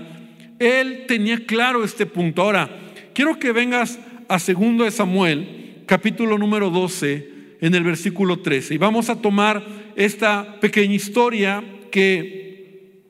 él 0.59 1.05
tenía 1.07 1.45
claro 1.47 1.85
este 1.85 2.07
punto. 2.07 2.43
Ahora, 2.43 2.93
quiero 3.15 3.39
que 3.39 3.53
vengas 3.53 3.99
a 4.29 4.39
segundo 4.39 4.85
de 4.85 4.91
Samuel, 4.91 5.83
capítulo 5.87 6.39
número 6.39 6.71
12, 6.71 7.31
en 7.61 7.75
el 7.75 7.83
versículo 7.83 8.41
13. 8.41 8.75
Y 8.75 8.79
vamos 8.79 9.11
a 9.11 9.21
tomar 9.21 9.93
esta 9.97 10.59
pequeña 10.61 10.95
historia 10.95 11.65
que 11.91 13.01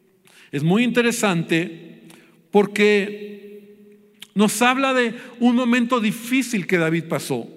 es 0.51 0.63
muy 0.63 0.83
interesante 0.83 2.01
porque 2.51 3.31
nos 4.35 4.61
habla 4.63 4.95
de 4.95 5.15
un 5.39 5.55
momento 5.55 6.01
difícil 6.01 6.67
que 6.67 6.79
David 6.79 7.05
pasó. 7.05 7.49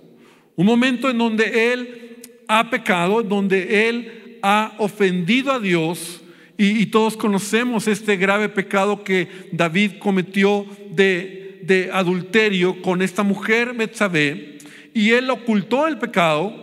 Un 0.56 0.66
momento 0.66 1.10
en 1.10 1.18
donde 1.18 1.74
él 1.74 2.03
ha 2.48 2.70
pecado, 2.70 3.24
donde 3.24 3.90
él 3.90 4.40
ha 4.42 4.74
ofendido 4.78 5.52
a 5.52 5.60
Dios 5.60 6.22
y, 6.58 6.86
todos 6.88 7.18
conocemos 7.18 7.88
este 7.88 8.16
grave 8.16 8.48
pecado 8.48 9.04
que 9.04 9.28
David 9.52 9.94
cometió 10.00 10.68
de, 10.92 11.62
de 11.64 11.90
adulterio 11.92 12.82
con 12.82 13.02
esta 13.02 13.24
mujer 13.24 13.74
Betsabé 13.74 14.60
y 14.94 15.12
él 15.12 15.30
ocultó 15.30 15.88
el 15.88 15.98
pecado 15.98 16.54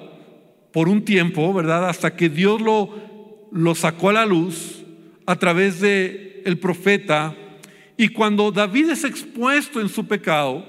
por 0.72 0.88
un 0.88 1.04
tiempo, 1.04 1.52
¿verdad? 1.52 1.88
Hasta 1.88 2.14
que 2.14 2.28
Dios 2.28 2.60
lo, 2.60 3.48
lo 3.50 3.74
sacó 3.74 4.10
a 4.10 4.14
la 4.14 4.26
luz 4.26 4.84
a 5.26 5.36
través 5.36 5.80
de 5.80 6.42
el 6.44 6.58
profeta 6.58 7.34
y 7.96 8.08
cuando 8.08 8.50
David 8.52 8.90
es 8.90 9.04
expuesto 9.04 9.80
en 9.80 9.88
su 9.88 10.06
pecado, 10.06 10.64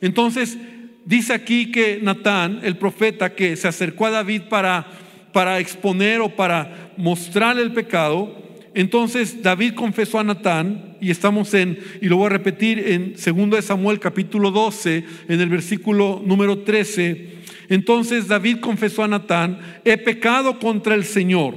entonces 0.00 0.58
dice 1.06 1.32
aquí 1.32 1.70
que 1.70 2.00
Natán, 2.02 2.60
el 2.62 2.76
profeta 2.76 3.34
que 3.34 3.56
se 3.56 3.68
acercó 3.68 4.06
a 4.06 4.10
David 4.10 4.42
para, 4.50 4.86
para 5.32 5.58
exponer 5.58 6.20
o 6.20 6.28
para 6.28 6.92
mostrar 6.98 7.58
el 7.58 7.72
pecado, 7.72 8.44
entonces 8.74 9.42
David 9.42 9.72
confesó 9.72 10.18
a 10.18 10.24
Natán, 10.24 10.96
y 11.00 11.10
estamos 11.10 11.54
en, 11.54 11.78
y 12.02 12.08
lo 12.08 12.18
voy 12.18 12.26
a 12.26 12.30
repetir 12.30 12.78
en 12.78 13.14
2 13.14 13.64
Samuel 13.64 13.98
capítulo 13.98 14.50
12, 14.50 15.04
en 15.28 15.40
el 15.40 15.48
versículo 15.48 16.22
número 16.24 16.58
13. 16.58 17.36
Entonces 17.68 18.28
David 18.28 18.58
confesó 18.58 19.02
a 19.02 19.08
Natán, 19.08 19.58
he 19.84 19.96
pecado 19.96 20.58
contra 20.58 20.94
el 20.94 21.04
Señor. 21.04 21.54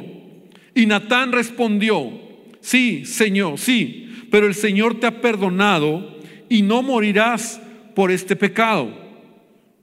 Y 0.74 0.86
Natán 0.86 1.32
respondió, 1.32 2.10
sí, 2.62 3.06
Señor, 3.06 3.58
sí, 3.58 4.28
pero 4.32 4.48
el 4.48 4.56
Señor 4.56 5.00
te 5.00 5.08
ha 5.08 5.20
perdonado 5.20 6.20
y 6.48 6.62
no 6.62 6.82
morirás 6.82 7.62
por 7.96 8.12
este 8.12 8.36
pecado. 8.36 9.09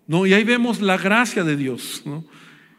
¿No? 0.06 0.26
Y 0.26 0.34
ahí 0.34 0.44
vemos 0.44 0.80
la 0.80 0.96
gracia 0.96 1.42
de 1.44 1.56
Dios. 1.56 2.02
¿no? 2.04 2.24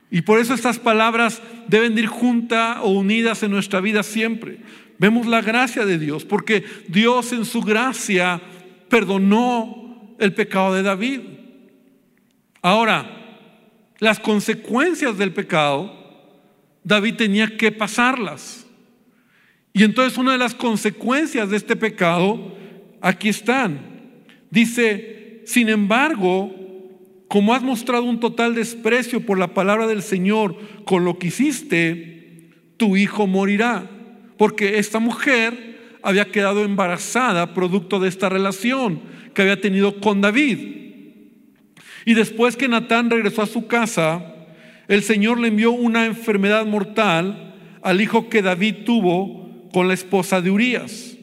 Y 0.10 0.22
por 0.22 0.40
eso 0.40 0.54
estas 0.54 0.80
palabras 0.80 1.42
deben 1.68 1.98
ir 1.98 2.08
juntas 2.08 2.78
o 2.82 2.92
unidas 2.92 3.44
en 3.44 3.52
nuestra 3.52 3.82
vida 3.82 4.04
siempre. 4.04 4.60
Vemos 5.00 5.28
la 5.28 5.42
gracia 5.42 5.86
de 5.86 6.00
Dios, 6.00 6.26
porque 6.26 6.64
Dios 6.88 7.32
en 7.34 7.46
su 7.46 7.62
gracia 7.62 8.42
perdonó 8.90 10.16
el 10.20 10.34
pecado 10.34 10.74
de 10.74 10.84
David. 10.84 11.20
Ahora, 12.62 13.18
las 14.00 14.20
consecuencias 14.20 15.18
del 15.18 15.34
pecado, 15.34 15.94
David 16.84 17.16
tenía 17.16 17.58
que 17.58 17.72
pasarlas. 17.72 18.66
Y 19.74 19.84
entonces 19.84 20.18
una 20.18 20.32
de 20.32 20.38
las 20.38 20.56
consecuencias 20.56 21.50
de 21.50 21.58
este 21.58 21.76
pecado, 21.76 22.56
aquí 23.02 23.30
están. 23.30 23.80
Dice, 24.50 25.44
sin 25.46 25.70
embargo, 25.70 26.67
como 27.28 27.54
has 27.54 27.62
mostrado 27.62 28.04
un 28.04 28.20
total 28.20 28.56
desprecio 28.56 29.26
por 29.26 29.38
la 29.38 29.54
palabra 29.54 29.88
del 29.88 30.02
Señor 30.02 30.56
con 30.86 31.04
lo 31.04 31.20
que 31.20 31.28
hiciste, 31.28 32.52
tu 32.78 32.96
hijo 32.96 33.28
morirá. 33.28 33.90
Porque 34.38 34.78
esta 34.78 35.00
mujer 35.00 35.98
había 36.04 36.32
quedado 36.32 36.64
embarazada 36.64 37.54
producto 37.54 38.00
de 38.00 38.08
esta 38.08 38.30
relación 38.30 39.02
que 39.34 39.42
había 39.42 39.60
tenido 39.60 40.00
con 40.00 40.22
David. 40.22 40.78
Y 42.06 42.14
después 42.14 42.56
que 42.56 42.70
Natán 42.70 43.10
regresó 43.10 43.42
a 43.42 43.48
su 43.48 43.68
casa, 43.68 44.34
el 44.88 45.04
Señor 45.04 45.40
le 45.40 45.50
envió 45.50 45.72
una 45.72 46.06
enfermedad 46.06 46.66
mortal 46.66 47.56
al 47.82 48.00
hijo 48.00 48.30
que 48.30 48.42
David 48.42 48.86
tuvo 48.86 49.70
con 49.74 49.90
la 49.90 49.94
esposa 49.94 50.40
de 50.40 50.50
Urías. 50.50 51.18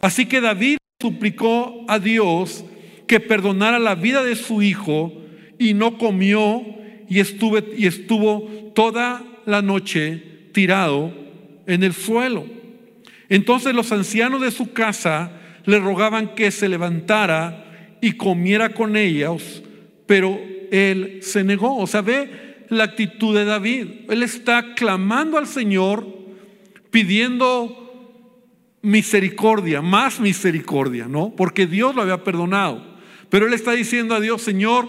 Así 0.00 0.26
que 0.26 0.40
David 0.40 0.76
suplicó 1.00 1.84
a 1.88 1.98
Dios 1.98 2.64
que 3.08 3.18
perdonara 3.18 3.80
la 3.80 3.96
vida 3.96 4.22
de 4.22 4.36
su 4.36 4.62
hijo 4.62 5.21
y 5.68 5.74
no 5.74 5.98
comió 5.98 6.64
y, 7.08 7.20
estuve, 7.20 7.64
y 7.76 7.86
estuvo 7.86 8.72
toda 8.74 9.22
la 9.46 9.62
noche 9.62 10.22
tirado 10.52 11.12
en 11.66 11.82
el 11.82 11.92
suelo. 11.92 12.44
Entonces 13.28 13.74
los 13.74 13.92
ancianos 13.92 14.40
de 14.40 14.50
su 14.50 14.72
casa 14.72 15.32
le 15.64 15.78
rogaban 15.78 16.34
que 16.34 16.50
se 16.50 16.68
levantara 16.68 17.96
y 18.00 18.12
comiera 18.12 18.70
con 18.70 18.96
ellos, 18.96 19.62
pero 20.06 20.40
él 20.70 21.20
se 21.22 21.44
negó. 21.44 21.76
O 21.76 21.86
sea, 21.86 22.02
ve 22.02 22.66
la 22.68 22.84
actitud 22.84 23.36
de 23.36 23.44
David. 23.44 23.86
Él 24.08 24.22
está 24.22 24.74
clamando 24.74 25.38
al 25.38 25.46
Señor, 25.46 26.06
pidiendo 26.90 27.78
misericordia, 28.82 29.80
más 29.80 30.18
misericordia, 30.18 31.06
¿no? 31.06 31.34
Porque 31.36 31.66
Dios 31.66 31.94
lo 31.94 32.02
había 32.02 32.24
perdonado. 32.24 32.92
Pero 33.30 33.46
él 33.46 33.54
está 33.54 33.72
diciendo 33.72 34.14
a 34.14 34.20
Dios, 34.20 34.42
Señor, 34.42 34.88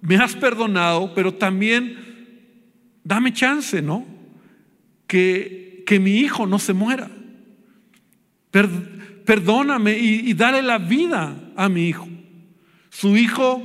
me 0.00 0.16
has 0.16 0.34
perdonado, 0.34 1.12
pero 1.14 1.34
también 1.34 1.96
dame 3.04 3.32
chance, 3.32 3.82
¿no? 3.82 4.06
Que, 5.06 5.82
que 5.86 5.98
mi 5.98 6.18
hijo 6.18 6.46
no 6.46 6.58
se 6.58 6.72
muera. 6.72 7.10
perdóname 8.50 9.98
y, 9.98 10.32
dale 10.34 10.62
la 10.62 10.78
vida 10.78 11.36
a 11.56 11.68
mi 11.68 11.88
hijo. 11.88 12.08
Su 12.88 13.16
hijo 13.16 13.62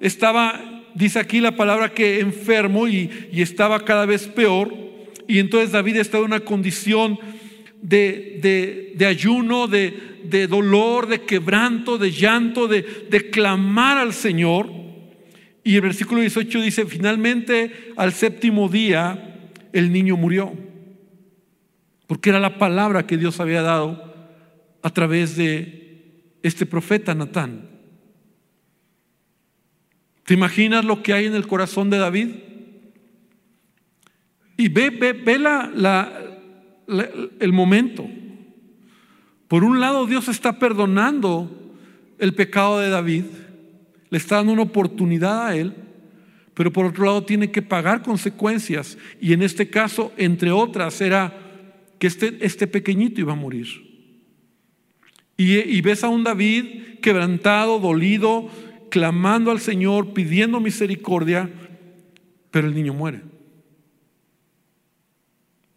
estaba, 0.00 0.82
dice 0.94 1.18
aquí 1.18 1.40
la 1.40 1.56
palabra 1.56 1.92
que 1.92 2.20
enfermo 2.20 2.88
y, 2.88 3.10
estaba 3.32 3.84
cada 3.84 4.06
vez 4.06 4.26
peor. 4.28 4.72
Y 5.28 5.38
entonces 5.38 5.72
David 5.72 5.96
estaba 5.96 6.24
en 6.24 6.32
una 6.32 6.40
condición 6.40 7.18
de, 7.80 8.92
de, 8.94 9.06
ayuno, 9.06 9.66
de, 9.66 10.20
de, 10.24 10.46
dolor, 10.46 11.08
de 11.08 11.22
quebranto, 11.22 11.98
de 11.98 12.10
llanto, 12.10 12.68
de, 12.68 13.06
de 13.10 13.30
clamar 13.30 13.98
al 13.98 14.12
Señor. 14.12 14.81
Y 15.64 15.76
el 15.76 15.82
versículo 15.82 16.20
18 16.20 16.60
dice, 16.60 16.86
finalmente 16.86 17.92
al 17.96 18.12
séptimo 18.12 18.68
día 18.68 19.50
el 19.72 19.92
niño 19.92 20.16
murió, 20.16 20.52
porque 22.06 22.30
era 22.30 22.40
la 22.40 22.58
palabra 22.58 23.06
que 23.06 23.16
Dios 23.16 23.40
había 23.40 23.62
dado 23.62 24.12
a 24.82 24.90
través 24.90 25.36
de 25.36 25.82
este 26.42 26.66
profeta 26.66 27.14
Natán. 27.14 27.70
¿Te 30.24 30.34
imaginas 30.34 30.84
lo 30.84 31.02
que 31.02 31.12
hay 31.12 31.26
en 31.26 31.34
el 31.34 31.46
corazón 31.46 31.90
de 31.90 31.98
David? 31.98 32.28
Y 34.56 34.68
ve, 34.68 34.90
ve, 34.90 35.38
la, 35.38 35.70
el 37.40 37.52
momento. 37.52 38.08
Por 39.48 39.64
un 39.64 39.80
lado, 39.80 40.06
Dios 40.06 40.28
está 40.28 40.58
perdonando 40.58 41.74
el 42.18 42.34
pecado 42.34 42.78
de 42.78 42.90
David 42.90 43.24
le 44.12 44.18
está 44.18 44.36
dando 44.36 44.52
una 44.52 44.62
oportunidad 44.62 45.46
a 45.46 45.56
él, 45.56 45.72
pero 46.52 46.70
por 46.70 46.84
otro 46.84 47.06
lado 47.06 47.24
tiene 47.24 47.50
que 47.50 47.62
pagar 47.62 48.02
consecuencias. 48.02 48.98
Y 49.22 49.32
en 49.32 49.40
este 49.40 49.70
caso, 49.70 50.12
entre 50.18 50.50
otras, 50.50 51.00
era 51.00 51.34
que 51.98 52.08
este, 52.08 52.36
este 52.44 52.66
pequeñito 52.66 53.22
iba 53.22 53.32
a 53.32 53.36
morir. 53.36 53.68
Y, 55.38 55.56
y 55.56 55.80
ves 55.80 56.04
a 56.04 56.10
un 56.10 56.24
David 56.24 56.98
quebrantado, 57.00 57.78
dolido, 57.78 58.50
clamando 58.90 59.50
al 59.50 59.60
Señor, 59.60 60.12
pidiendo 60.12 60.60
misericordia, 60.60 61.48
pero 62.50 62.68
el 62.68 62.74
niño 62.74 62.92
muere. 62.92 63.22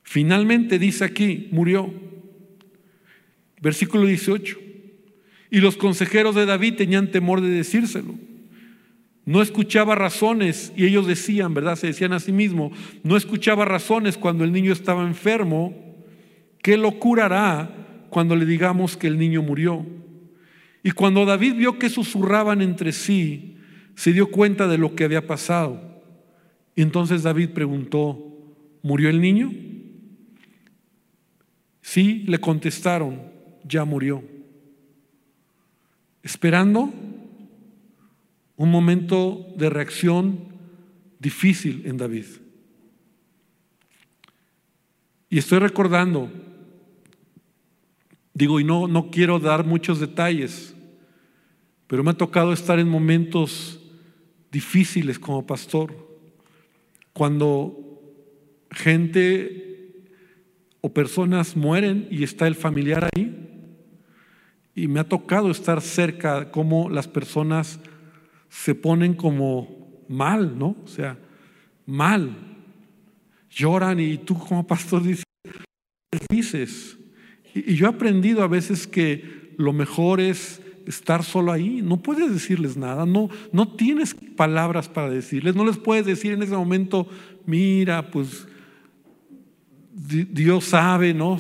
Finalmente 0.04 0.78
dice 0.78 1.06
aquí, 1.06 1.48
murió. 1.52 1.90
Versículo 3.62 4.06
18. 4.06 4.58
Y 5.56 5.62
los 5.62 5.78
consejeros 5.78 6.36
de 6.36 6.46
David 6.46 6.76
tenían 6.76 7.12
temor 7.12 7.40
de 7.40 7.48
decírselo. 7.48 8.14
No 9.24 9.42
escuchaba 9.42 9.96
razones 9.96 10.74
y 10.76 10.86
ellos 10.86 11.08
decían, 11.08 11.54
¿verdad? 11.54 11.78
Se 11.78 11.88
decían 11.88 12.12
a 12.12 12.20
sí 12.20 12.34
mismos, 12.34 12.78
no 13.04 13.16
escuchaba 13.16 13.64
razones 13.64 14.18
cuando 14.18 14.44
el 14.44 14.52
niño 14.52 14.74
estaba 14.74 15.08
enfermo. 15.08 15.74
¿Qué 16.62 16.76
lo 16.76 17.00
curará 17.00 17.74
cuando 18.10 18.36
le 18.36 18.46
digamos 18.46 18.98
que 18.98 19.08
el 19.08 19.18
niño 19.18 19.44
murió? 19.44 19.86
Y 20.84 20.92
cuando 20.92 21.24
David 21.24 21.56
vio 21.56 21.80
que 21.80 21.90
susurraban 21.90 22.62
entre 22.62 22.92
sí, 22.92 23.56
se 23.96 24.12
dio 24.12 24.28
cuenta 24.28 24.68
de 24.68 24.78
lo 24.78 24.94
que 24.94 25.06
había 25.06 25.26
pasado. 25.26 26.04
Y 26.76 26.82
entonces 26.82 27.24
David 27.24 27.52
preguntó, 27.52 28.20
¿murió 28.84 29.10
el 29.10 29.22
niño? 29.22 29.54
Sí, 31.82 32.26
le 32.28 32.40
contestaron, 32.40 33.22
ya 33.64 33.86
murió. 33.86 34.35
Esperando 36.26 36.92
un 38.56 38.72
momento 38.72 39.54
de 39.58 39.70
reacción 39.70 40.40
difícil 41.20 41.84
en 41.86 41.98
David. 41.98 42.26
Y 45.30 45.38
estoy 45.38 45.60
recordando, 45.60 46.32
digo, 48.34 48.60
y 48.60 48.64
no, 48.64 48.88
no 48.88 49.12
quiero 49.12 49.38
dar 49.38 49.68
muchos 49.68 50.00
detalles, 50.00 50.76
pero 51.86 52.04
me 52.04 52.10
ha 52.10 52.18
tocado 52.18 52.54
estar 52.54 52.80
en 52.80 52.90
momentos 52.90 53.80
difíciles 54.52 55.20
como 55.20 55.46
pastor, 55.46 55.94
cuando 57.14 58.02
gente 58.72 60.02
o 60.82 60.92
personas 60.92 61.56
mueren 61.56 62.08
y 62.10 62.24
está 62.24 62.48
el 62.48 62.56
familiar 62.56 63.08
ahí. 63.14 63.55
Y 64.76 64.88
me 64.88 65.00
ha 65.00 65.06
tocado 65.06 65.50
estar 65.50 65.82
cerca 65.82 66.52
como 66.52 66.90
las 66.90 67.08
personas 67.08 67.80
se 68.50 68.76
ponen 68.76 69.14
como 69.14 70.04
mal, 70.08 70.58
¿no? 70.58 70.76
O 70.84 70.88
sea, 70.88 71.18
mal. 71.86 72.36
lloran 73.50 74.00
y 74.00 74.18
tú 74.18 74.38
como 74.38 74.68
pastor 74.68 75.02
dices, 75.02 75.24
dices. 76.30 76.98
Y 77.54 77.76
yo 77.76 77.86
he 77.86 77.90
aprendido 77.90 78.44
a 78.44 78.48
veces 78.48 78.86
que 78.86 79.54
lo 79.58 79.72
mejor 79.72 80.20
es 80.20 80.62
estar 80.86 81.24
solo 81.24 81.52
ahí, 81.52 81.82
no 81.82 81.98
puedes 81.98 82.32
decirles 82.32 82.78
nada, 82.78 83.06
no, 83.06 83.30
no 83.52 83.76
tienes 83.76 84.14
palabras 84.14 84.88
para 84.88 85.10
decirles, 85.10 85.56
no 85.56 85.66
les 85.66 85.78
puedes 85.78 86.06
decir 86.06 86.34
en 86.34 86.44
ese 86.44 86.56
momento, 86.56 87.08
mira, 87.46 88.12
pues 88.12 88.48
Dios 89.92 90.66
sabe, 90.66 91.14
¿no? 91.14 91.40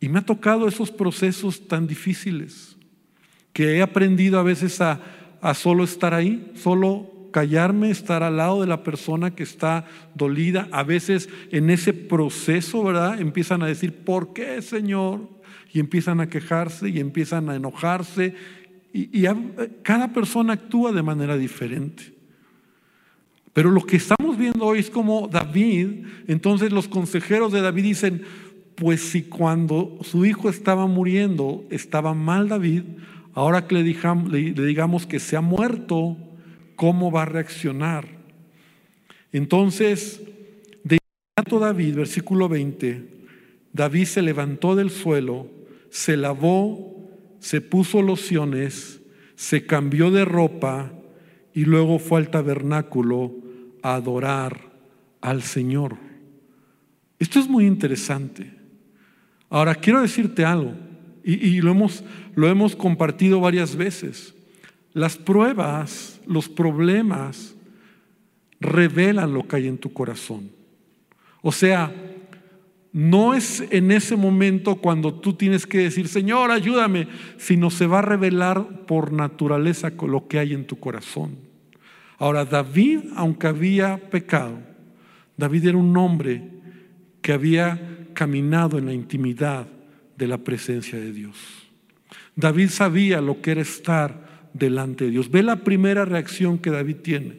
Y 0.00 0.08
me 0.08 0.20
ha 0.20 0.22
tocado 0.22 0.66
esos 0.66 0.90
procesos 0.90 1.68
tan 1.68 1.86
difíciles 1.86 2.76
que 3.52 3.76
he 3.76 3.82
aprendido 3.82 4.38
a 4.38 4.42
veces 4.42 4.80
a, 4.80 5.00
a 5.40 5.54
solo 5.54 5.84
estar 5.84 6.14
ahí, 6.14 6.52
solo 6.54 7.10
callarme, 7.30 7.90
estar 7.90 8.22
al 8.22 8.36
lado 8.36 8.60
de 8.60 8.66
la 8.66 8.82
persona 8.82 9.34
que 9.34 9.42
está 9.42 9.86
dolida. 10.14 10.68
A 10.72 10.82
veces 10.82 11.28
en 11.50 11.70
ese 11.70 11.92
proceso, 11.92 12.82
¿verdad? 12.82 13.20
Empiezan 13.20 13.62
a 13.62 13.66
decir, 13.66 13.94
¿por 14.04 14.32
qué, 14.32 14.62
Señor? 14.62 15.28
Y 15.72 15.80
empiezan 15.80 16.20
a 16.20 16.28
quejarse 16.28 16.88
y 16.88 16.98
empiezan 16.98 17.48
a 17.48 17.56
enojarse. 17.56 18.34
Y, 18.92 19.24
cada 19.82 20.12
persona 20.12 20.54
actúa 20.54 20.92
de 20.92 21.02
manera 21.02 21.36
diferente. 21.36 22.14
Pero 23.52 23.70
lo 23.70 23.84
que 23.84 23.96
estamos 23.96 24.36
viendo 24.36 24.64
hoy 24.64 24.78
es 24.78 24.90
como 24.90 25.28
David, 25.28 26.06
entonces 26.28 26.72
los 26.72 26.86
consejeros 26.86 27.52
de 27.52 27.60
David 27.60 27.82
dicen, 27.82 28.22
pues 28.80 29.10
si 29.10 29.24
cuando 29.24 29.98
su 30.00 30.24
hijo 30.24 30.48
estaba 30.48 30.86
muriendo 30.86 31.66
estaba 31.68 32.14
mal 32.14 32.48
David, 32.48 32.84
ahora 33.34 33.66
que 33.66 33.74
le, 33.74 34.52
digamos 34.54 35.06
que 35.06 35.20
se 35.20 35.36
ha 35.36 35.42
muerto, 35.42 36.16
¿cómo 36.76 37.12
va 37.12 37.22
a 37.22 37.26
reaccionar? 37.26 38.08
Entonces, 39.32 40.22
de 40.82 40.96
inmediato 40.96 41.58
David, 41.58 41.94
versículo 41.94 42.48
20, 42.48 43.04
David 43.74 44.06
se 44.06 44.22
levantó 44.22 44.74
del 44.74 44.88
suelo, 44.88 45.48
se 45.90 46.16
lavó, 46.16 47.06
se 47.38 47.60
puso 47.60 48.00
lociones, 48.00 49.02
se 49.34 49.66
cambió 49.66 50.10
de 50.10 50.24
ropa 50.24 50.90
y 51.52 51.66
luego 51.66 51.98
fue 51.98 52.20
al 52.20 52.30
tabernáculo 52.30 53.34
a 53.82 53.96
adorar 53.96 54.72
al 55.20 55.42
Señor. 55.42 55.98
Esto 57.18 57.40
es 57.40 57.46
muy 57.46 57.66
interesante. 57.66 58.59
Ahora, 59.50 59.74
quiero 59.74 60.00
decirte 60.00 60.44
algo, 60.44 60.74
y, 61.22 61.60
lo, 61.60 61.72
hemos, 61.72 62.02
lo 62.34 62.48
hemos 62.48 62.74
compartido 62.74 63.40
varias 63.40 63.76
veces. 63.76 64.34
Las 64.92 65.18
pruebas, 65.18 66.20
los 66.26 66.48
problemas, 66.48 67.54
revelan 68.60 69.34
lo 69.34 69.46
que 69.46 69.56
hay 69.56 69.68
en 69.68 69.78
tu 69.78 69.92
corazón. 69.92 70.50
O 71.42 71.52
sea, 71.52 71.92
no 72.92 73.34
es 73.34 73.62
en 73.70 73.90
ese 73.90 74.16
momento 74.16 74.76
cuando 74.76 75.14
tú 75.14 75.34
tienes 75.34 75.66
que 75.66 75.78
decir, 75.78 76.08
Señor, 76.08 76.50
ayúdame, 76.50 77.08
sino 77.36 77.70
se 77.70 77.86
va 77.86 78.00
a 78.00 78.02
revelar 78.02 78.86
por 78.86 79.12
naturaleza 79.12 79.90
lo 79.90 80.26
que 80.26 80.38
hay 80.38 80.54
en 80.54 80.66
tu 80.66 80.78
corazón. 80.78 81.36
Ahora, 82.18 82.44
David, 82.44 83.00
aunque 83.16 83.46
había 83.46 84.10
pecado, 84.10 84.58
David 85.36 85.68
era 85.68 85.78
un 85.78 85.96
hombre 85.96 86.42
que 87.22 87.32
había 87.32 87.99
caminado 88.20 88.76
en 88.76 88.84
la 88.84 88.92
intimidad 88.92 89.66
de 90.18 90.26
la 90.26 90.36
presencia 90.36 90.98
de 90.98 91.10
Dios. 91.10 91.38
David 92.36 92.68
sabía 92.68 93.22
lo 93.22 93.40
que 93.40 93.52
era 93.52 93.62
estar 93.62 94.50
delante 94.52 95.06
de 95.06 95.12
Dios. 95.12 95.30
Ve 95.30 95.42
la 95.42 95.64
primera 95.64 96.04
reacción 96.04 96.58
que 96.58 96.68
David 96.68 96.96
tiene. 96.96 97.38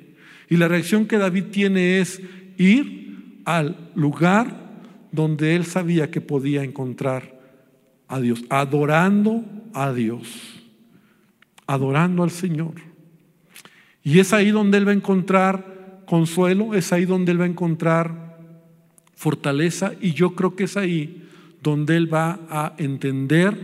Y 0.49 0.57
la 0.57 0.67
reacción 0.67 1.05
que 1.05 1.19
David 1.19 1.43
tiene 1.51 1.99
es 1.99 2.19
ir 2.57 3.41
al 3.45 3.91
lugar 3.93 4.71
donde 5.11 5.55
él 5.55 5.65
sabía 5.65 6.09
que 6.09 6.19
podía 6.19 6.63
encontrar 6.63 7.39
a 8.07 8.19
Dios, 8.19 8.43
adorando 8.49 9.45
a 9.75 9.93
Dios, 9.93 10.63
adorando 11.67 12.23
al 12.23 12.31
Señor. 12.31 12.73
Y 14.01 14.17
es 14.17 14.33
ahí 14.33 14.49
donde 14.49 14.79
él 14.79 14.87
va 14.87 14.93
a 14.93 14.95
encontrar 14.95 16.01
consuelo, 16.07 16.73
es 16.73 16.91
ahí 16.91 17.05
donde 17.05 17.33
él 17.33 17.39
va 17.39 17.45
a 17.45 17.49
encontrar 17.49 18.30
fortaleza 19.21 19.93
y 20.01 20.13
yo 20.13 20.33
creo 20.33 20.55
que 20.55 20.63
es 20.63 20.77
ahí 20.77 21.27
donde 21.61 21.95
él 21.95 22.11
va 22.11 22.39
a 22.49 22.73
entender 22.79 23.55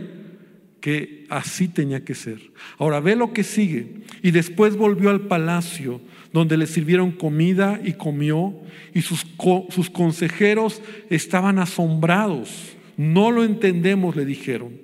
que 0.80 1.26
así 1.30 1.66
tenía 1.66 2.04
que 2.04 2.14
ser. 2.14 2.38
Ahora 2.78 3.00
ve 3.00 3.16
lo 3.16 3.32
que 3.32 3.42
sigue. 3.42 4.04
Y 4.22 4.30
después 4.30 4.76
volvió 4.76 5.10
al 5.10 5.22
palacio 5.22 6.00
donde 6.32 6.56
le 6.56 6.68
sirvieron 6.68 7.10
comida 7.10 7.80
y 7.84 7.94
comió 7.94 8.54
y 8.94 9.02
sus, 9.02 9.26
sus 9.70 9.90
consejeros 9.90 10.80
estaban 11.10 11.58
asombrados. 11.58 12.76
No 12.96 13.32
lo 13.32 13.42
entendemos, 13.42 14.14
le 14.14 14.24
dijeron. 14.24 14.74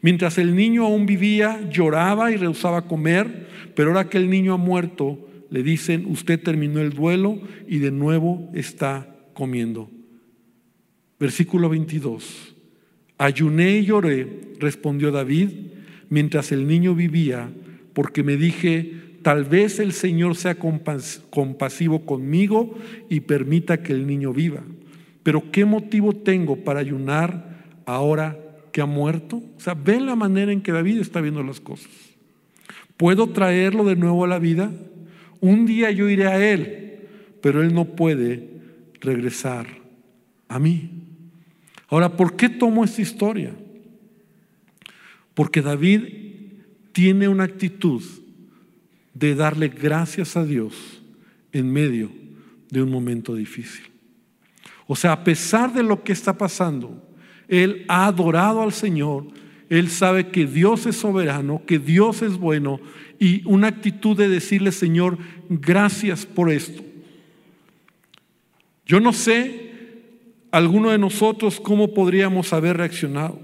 Mientras 0.00 0.38
el 0.38 0.56
niño 0.56 0.86
aún 0.86 1.04
vivía, 1.04 1.68
lloraba 1.70 2.32
y 2.32 2.36
rehusaba 2.36 2.88
comer, 2.88 3.48
pero 3.74 3.90
ahora 3.90 4.08
que 4.08 4.16
el 4.16 4.30
niño 4.30 4.54
ha 4.54 4.58
muerto, 4.58 5.28
le 5.50 5.62
dicen, 5.62 6.06
usted 6.06 6.42
terminó 6.42 6.80
el 6.80 6.94
duelo 6.94 7.38
y 7.68 7.80
de 7.80 7.90
nuevo 7.90 8.50
está 8.54 9.14
comiendo. 9.34 9.90
Versículo 11.18 11.68
22. 11.68 12.54
Ayuné 13.18 13.78
y 13.78 13.86
lloré, 13.86 14.54
respondió 14.60 15.10
David, 15.10 15.48
mientras 16.10 16.52
el 16.52 16.66
niño 16.66 16.94
vivía, 16.94 17.50
porque 17.94 18.22
me 18.22 18.36
dije, 18.36 18.92
tal 19.22 19.44
vez 19.44 19.80
el 19.80 19.92
Señor 19.92 20.36
sea 20.36 20.56
compasivo 20.56 22.04
conmigo 22.04 22.76
y 23.08 23.20
permita 23.20 23.82
que 23.82 23.92
el 23.92 24.06
niño 24.06 24.32
viva. 24.32 24.62
Pero 25.22 25.50
¿qué 25.50 25.64
motivo 25.64 26.12
tengo 26.12 26.56
para 26.56 26.80
ayunar 26.80 27.64
ahora 27.86 28.38
que 28.70 28.82
ha 28.82 28.86
muerto? 28.86 29.38
O 29.56 29.60
sea, 29.60 29.74
ven 29.74 30.06
la 30.06 30.14
manera 30.14 30.52
en 30.52 30.60
que 30.60 30.72
David 30.72 30.98
está 30.98 31.20
viendo 31.20 31.42
las 31.42 31.58
cosas. 31.58 31.90
¿Puedo 32.96 33.30
traerlo 33.30 33.84
de 33.84 33.96
nuevo 33.96 34.24
a 34.24 34.28
la 34.28 34.38
vida? 34.38 34.70
Un 35.40 35.66
día 35.66 35.90
yo 35.90 36.08
iré 36.08 36.26
a 36.26 36.52
él, 36.52 37.00
pero 37.40 37.62
él 37.62 37.74
no 37.74 37.86
puede 37.86 38.48
regresar 39.00 39.66
a 40.48 40.58
mí. 40.58 41.05
Ahora, 41.88 42.16
¿por 42.16 42.36
qué 42.36 42.48
tomo 42.48 42.84
esta 42.84 43.02
historia? 43.02 43.54
Porque 45.34 45.62
David 45.62 46.02
tiene 46.92 47.28
una 47.28 47.44
actitud 47.44 48.02
de 49.14 49.34
darle 49.34 49.68
gracias 49.68 50.36
a 50.36 50.44
Dios 50.44 51.02
en 51.52 51.72
medio 51.72 52.10
de 52.70 52.82
un 52.82 52.90
momento 52.90 53.34
difícil. 53.34 53.84
O 54.86 54.96
sea, 54.96 55.12
a 55.12 55.24
pesar 55.24 55.72
de 55.72 55.82
lo 55.82 56.02
que 56.02 56.12
está 56.12 56.36
pasando, 56.36 57.02
él 57.48 57.84
ha 57.88 58.06
adorado 58.06 58.62
al 58.62 58.72
Señor, 58.72 59.26
él 59.68 59.90
sabe 59.90 60.28
que 60.28 60.46
Dios 60.46 60.86
es 60.86 60.96
soberano, 60.96 61.62
que 61.66 61.78
Dios 61.78 62.22
es 62.22 62.36
bueno 62.36 62.80
y 63.18 63.42
una 63.46 63.68
actitud 63.68 64.16
de 64.16 64.28
decirle, 64.28 64.72
Señor, 64.72 65.18
gracias 65.48 66.26
por 66.26 66.50
esto. 66.50 66.84
Yo 68.84 69.00
no 69.00 69.12
sé 69.12 69.65
alguno 70.56 70.90
de 70.90 70.98
nosotros 70.98 71.60
cómo 71.60 71.92
podríamos 71.92 72.54
haber 72.54 72.78
reaccionado. 72.78 73.38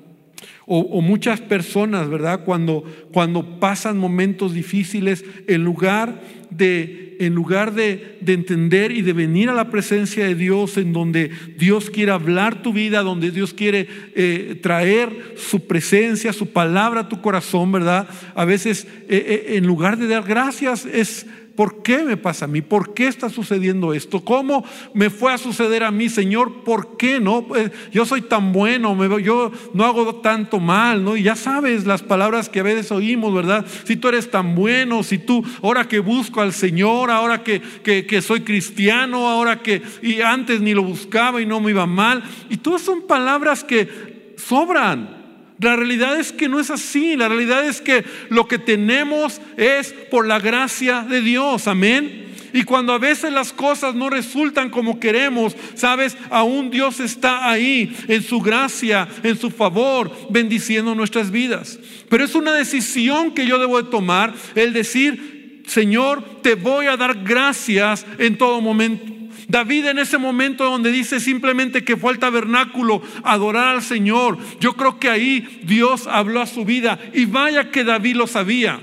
O, 0.64 1.02
muchas 1.02 1.40
personas, 1.40 2.08
¿verdad? 2.08 2.44
Cuando, 2.44 2.84
cuando 3.12 3.60
pasan 3.60 3.98
momentos 3.98 4.54
difíciles, 4.54 5.22
en 5.46 5.64
lugar 5.64 6.22
de, 6.50 7.16
en 7.20 7.34
lugar 7.34 7.74
de, 7.74 8.18
entender 8.26 8.92
y 8.92 9.02
de 9.02 9.12
venir 9.12 9.50
a 9.50 9.54
la 9.54 9.68
presencia 9.68 10.24
de 10.24 10.34
Dios, 10.34 10.78
en 10.78 10.94
donde 10.94 11.30
Dios 11.58 11.90
quiere 11.90 12.12
hablar 12.12 12.62
tu 12.62 12.72
vida, 12.72 13.02
donde 13.02 13.30
Dios 13.30 13.52
quiere 13.52 13.88
eh, 14.14 14.58
traer 14.62 15.34
su 15.36 15.66
presencia, 15.66 16.32
su 16.32 16.46
palabra 16.46 17.00
a 17.00 17.08
tu 17.08 17.20
corazón, 17.20 17.72
¿verdad? 17.72 18.08
A 18.34 18.46
veces, 18.46 18.86
eh, 19.08 19.44
eh, 19.48 19.56
en 19.56 19.66
lugar 19.66 19.98
de 19.98 20.06
dar 20.06 20.22
gracias, 20.22 20.86
es 20.86 21.26
¿Por 21.56 21.82
qué 21.82 21.98
me 21.98 22.16
pasa 22.16 22.46
a 22.46 22.48
mí? 22.48 22.62
¿Por 22.62 22.94
qué 22.94 23.06
está 23.06 23.28
sucediendo 23.28 23.92
esto? 23.92 24.24
¿Cómo 24.24 24.64
me 24.94 25.10
fue 25.10 25.32
a 25.32 25.38
suceder 25.38 25.84
a 25.84 25.90
mí, 25.90 26.08
Señor? 26.08 26.64
¿Por 26.64 26.96
qué 26.96 27.20
no? 27.20 27.46
Pues, 27.46 27.70
yo 27.90 28.06
soy 28.06 28.22
tan 28.22 28.52
bueno, 28.52 29.18
yo 29.18 29.52
no 29.74 29.84
hago 29.84 30.16
tanto 30.16 30.60
mal, 30.60 31.04
¿no? 31.04 31.16
Y 31.16 31.24
ya 31.24 31.36
sabes 31.36 31.84
las 31.84 32.02
palabras 32.02 32.48
que 32.48 32.60
a 32.60 32.62
veces 32.62 32.90
oímos, 32.90 33.34
¿verdad? 33.34 33.66
Si 33.84 33.96
tú 33.96 34.08
eres 34.08 34.30
tan 34.30 34.54
bueno, 34.54 35.02
si 35.02 35.18
tú, 35.18 35.44
ahora 35.62 35.86
que 35.86 35.98
busco 35.98 36.40
al 36.40 36.54
Señor, 36.54 37.10
ahora 37.10 37.42
que, 37.44 37.60
que, 37.82 38.22
soy 38.22 38.40
cristiano, 38.40 39.28
ahora 39.28 39.60
que, 39.60 39.82
y 40.00 40.22
antes 40.22 40.60
ni 40.60 40.72
lo 40.72 40.82
buscaba 40.82 41.42
y 41.42 41.46
no 41.46 41.60
me 41.60 41.72
iba 41.72 41.86
mal. 41.86 42.22
Y 42.48 42.56
todas 42.56 42.80
son 42.80 43.06
palabras 43.06 43.62
que 43.62 44.34
sobran. 44.38 45.21
La 45.58 45.76
realidad 45.76 46.18
es 46.18 46.32
que 46.32 46.48
no 46.48 46.60
es 46.60 46.70
así. 46.70 47.16
La 47.16 47.28
realidad 47.28 47.66
es 47.66 47.80
que 47.80 48.04
lo 48.30 48.48
que 48.48 48.58
tenemos 48.58 49.40
es 49.56 49.92
por 50.10 50.26
la 50.26 50.40
gracia 50.40 51.02
de 51.02 51.20
Dios. 51.20 51.68
Amén. 51.68 52.22
Y 52.52 52.64
cuando 52.64 52.92
a 52.92 52.98
veces 52.98 53.32
las 53.32 53.52
cosas 53.52 53.94
no 53.94 54.10
resultan 54.10 54.68
como 54.68 55.00
queremos, 55.00 55.56
sabes, 55.74 56.16
aún 56.30 56.70
Dios 56.70 57.00
está 57.00 57.48
ahí 57.48 57.96
en 58.08 58.22
su 58.22 58.40
gracia, 58.40 59.08
en 59.22 59.38
su 59.38 59.50
favor, 59.50 60.12
bendiciendo 60.28 60.94
nuestras 60.94 61.30
vidas. 61.30 61.78
Pero 62.10 62.24
es 62.24 62.34
una 62.34 62.52
decisión 62.52 63.32
que 63.32 63.46
yo 63.46 63.58
debo 63.58 63.82
de 63.82 63.90
tomar, 63.90 64.34
el 64.54 64.74
decir, 64.74 65.62
Señor, 65.66 66.42
te 66.42 66.54
voy 66.54 66.86
a 66.86 66.96
dar 66.96 67.22
gracias 67.24 68.04
en 68.18 68.36
todo 68.36 68.60
momento. 68.60 69.21
David 69.52 69.84
en 69.84 69.98
ese 69.98 70.16
momento 70.16 70.64
donde 70.64 70.90
dice 70.90 71.20
simplemente 71.20 71.84
que 71.84 71.98
fue 71.98 72.10
al 72.10 72.18
tabernáculo 72.18 73.02
adorar 73.22 73.74
al 73.74 73.82
Señor, 73.82 74.38
yo 74.60 74.72
creo 74.72 74.98
que 74.98 75.10
ahí 75.10 75.60
Dios 75.64 76.06
habló 76.06 76.40
a 76.40 76.46
su 76.46 76.64
vida 76.64 76.98
y 77.12 77.26
vaya 77.26 77.70
que 77.70 77.84
David 77.84 78.16
lo 78.16 78.26
sabía. 78.26 78.80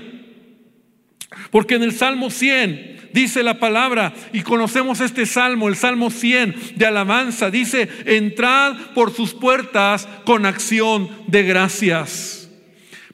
Porque 1.50 1.74
en 1.74 1.82
el 1.82 1.90
Salmo 1.90 2.30
100 2.30 3.10
dice 3.12 3.42
la 3.42 3.58
palabra, 3.58 4.14
y 4.32 4.42
conocemos 4.42 5.00
este 5.00 5.26
salmo, 5.26 5.66
el 5.66 5.74
Salmo 5.74 6.08
100 6.08 6.54
de 6.76 6.86
alabanza, 6.86 7.50
dice, 7.50 7.88
entrad 8.04 8.76
por 8.94 9.12
sus 9.12 9.34
puertas 9.34 10.06
con 10.24 10.46
acción 10.46 11.10
de 11.26 11.42
gracias 11.42 12.39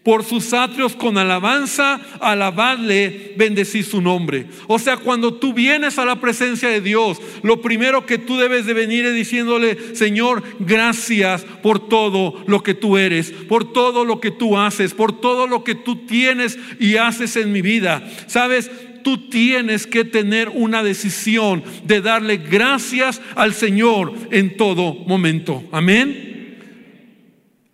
por 0.06 0.22
sus 0.22 0.52
atrios 0.52 0.94
con 0.94 1.18
alabanza, 1.18 2.00
alabadle, 2.20 3.34
bendecid 3.36 3.84
su 3.84 4.00
nombre. 4.00 4.46
O 4.68 4.78
sea, 4.78 4.98
cuando 4.98 5.34
tú 5.34 5.52
vienes 5.52 5.98
a 5.98 6.04
la 6.04 6.20
presencia 6.20 6.68
de 6.68 6.80
Dios, 6.80 7.18
lo 7.42 7.60
primero 7.60 8.06
que 8.06 8.16
tú 8.16 8.36
debes 8.36 8.66
de 8.66 8.72
venir 8.72 9.04
es 9.04 9.16
diciéndole, 9.16 9.96
Señor, 9.96 10.44
gracias 10.60 11.42
por 11.60 11.88
todo 11.88 12.40
lo 12.46 12.62
que 12.62 12.74
tú 12.74 12.96
eres, 12.96 13.32
por 13.32 13.72
todo 13.72 14.04
lo 14.04 14.20
que 14.20 14.30
tú 14.30 14.56
haces, 14.56 14.94
por 14.94 15.20
todo 15.20 15.48
lo 15.48 15.64
que 15.64 15.74
tú 15.74 16.06
tienes 16.06 16.56
y 16.78 16.98
haces 16.98 17.34
en 17.34 17.50
mi 17.50 17.60
vida. 17.60 18.08
Sabes, 18.28 18.70
tú 19.02 19.28
tienes 19.28 19.88
que 19.88 20.04
tener 20.04 20.50
una 20.50 20.84
decisión 20.84 21.64
de 21.82 22.00
darle 22.00 22.36
gracias 22.36 23.20
al 23.34 23.54
Señor 23.54 24.12
en 24.30 24.56
todo 24.56 24.94
momento. 24.94 25.64
Amén. 25.72 26.25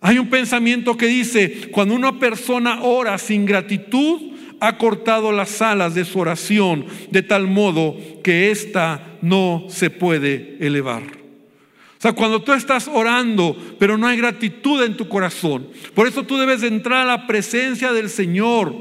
Hay 0.05 0.19
un 0.19 0.29
pensamiento 0.29 0.97
que 0.97 1.07
dice, 1.07 1.69
cuando 1.71 1.95
una 1.95 2.19
persona 2.19 2.81
ora 2.81 3.17
sin 3.17 3.45
gratitud, 3.45 4.33
ha 4.59 4.77
cortado 4.77 5.31
las 5.31 5.61
alas 5.61 5.95
de 5.95 6.03
su 6.03 6.19
oración 6.19 6.85
de 7.09 7.21
tal 7.21 7.47
modo 7.47 7.95
que 8.21 8.51
ésta 8.51 9.17
no 9.21 9.65
se 9.69 9.89
puede 9.89 10.57
elevar. 10.59 11.03
O 11.03 12.01
sea, 12.01 12.11
cuando 12.11 12.41
tú 12.41 12.51
estás 12.51 12.89
orando, 12.89 13.55
pero 13.79 13.97
no 13.97 14.05
hay 14.05 14.17
gratitud 14.17 14.83
en 14.83 14.97
tu 14.97 15.07
corazón, 15.07 15.69
por 15.93 16.05
eso 16.05 16.23
tú 16.23 16.37
debes 16.37 16.63
entrar 16.63 17.03
a 17.03 17.17
la 17.17 17.25
presencia 17.25 17.93
del 17.93 18.09
Señor 18.09 18.75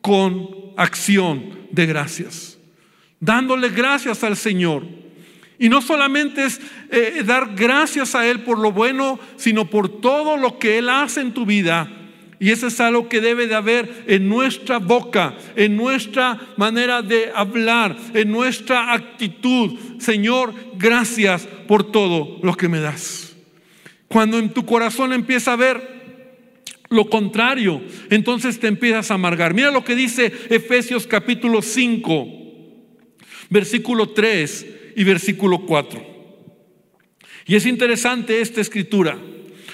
con 0.00 0.48
acción 0.78 1.66
de 1.70 1.84
gracias, 1.84 2.58
dándole 3.20 3.68
gracias 3.68 4.24
al 4.24 4.38
Señor. 4.38 5.03
Y 5.58 5.68
no 5.68 5.80
solamente 5.80 6.44
es 6.44 6.60
eh, 6.90 7.22
dar 7.24 7.54
gracias 7.54 8.14
a 8.14 8.26
Él 8.26 8.40
por 8.40 8.58
lo 8.58 8.72
bueno, 8.72 9.18
sino 9.36 9.70
por 9.70 10.00
todo 10.00 10.36
lo 10.36 10.58
que 10.58 10.78
Él 10.78 10.88
hace 10.88 11.20
en 11.20 11.32
tu 11.32 11.46
vida. 11.46 11.88
Y 12.40 12.50
eso 12.50 12.66
es 12.66 12.80
algo 12.80 13.08
que 13.08 13.20
debe 13.20 13.46
de 13.46 13.54
haber 13.54 14.04
en 14.06 14.28
nuestra 14.28 14.78
boca, 14.78 15.34
en 15.54 15.76
nuestra 15.76 16.38
manera 16.56 17.00
de 17.00 17.30
hablar, 17.34 17.96
en 18.12 18.30
nuestra 18.30 18.92
actitud. 18.92 19.78
Señor, 19.98 20.52
gracias 20.76 21.46
por 21.68 21.90
todo 21.90 22.38
lo 22.42 22.54
que 22.54 22.68
me 22.68 22.80
das. 22.80 23.34
Cuando 24.08 24.38
en 24.38 24.52
tu 24.52 24.66
corazón 24.66 25.12
empieza 25.12 25.52
a 25.52 25.56
ver 25.56 25.94
lo 26.90 27.08
contrario, 27.08 27.80
entonces 28.10 28.58
te 28.58 28.66
empiezas 28.66 29.10
a 29.10 29.14
amargar. 29.14 29.54
Mira 29.54 29.70
lo 29.70 29.84
que 29.84 29.94
dice 29.94 30.32
Efesios 30.50 31.06
capítulo 31.06 31.62
5, 31.62 32.26
versículo 33.48 34.10
3 34.10 34.73
y 34.96 35.04
versículo 35.04 35.60
4. 35.66 36.14
Y 37.46 37.56
es 37.56 37.66
interesante 37.66 38.40
esta 38.40 38.60
escritura, 38.60 39.18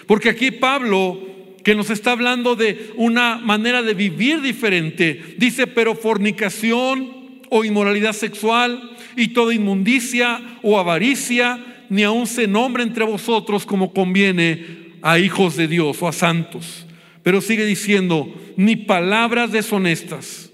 porque 0.06 0.30
aquí 0.30 0.50
Pablo, 0.50 1.20
que 1.62 1.74
nos 1.74 1.90
está 1.90 2.12
hablando 2.12 2.56
de 2.56 2.92
una 2.96 3.38
manera 3.38 3.82
de 3.82 3.94
vivir 3.94 4.40
diferente, 4.40 5.36
dice, 5.38 5.66
pero 5.66 5.94
fornicación 5.94 7.40
o 7.48 7.64
inmoralidad 7.64 8.12
sexual 8.12 8.96
y 9.16 9.28
toda 9.28 9.54
inmundicia 9.54 10.58
o 10.62 10.78
avaricia, 10.78 11.84
ni 11.88 12.02
aun 12.02 12.26
se 12.26 12.46
nombre 12.46 12.82
entre 12.82 13.04
vosotros 13.04 13.66
como 13.66 13.92
conviene 13.92 14.94
a 15.02 15.18
hijos 15.18 15.56
de 15.56 15.68
Dios 15.68 16.00
o 16.00 16.08
a 16.08 16.12
santos. 16.12 16.86
Pero 17.22 17.40
sigue 17.40 17.66
diciendo, 17.66 18.32
ni 18.56 18.76
palabras 18.76 19.52
deshonestas 19.52 20.49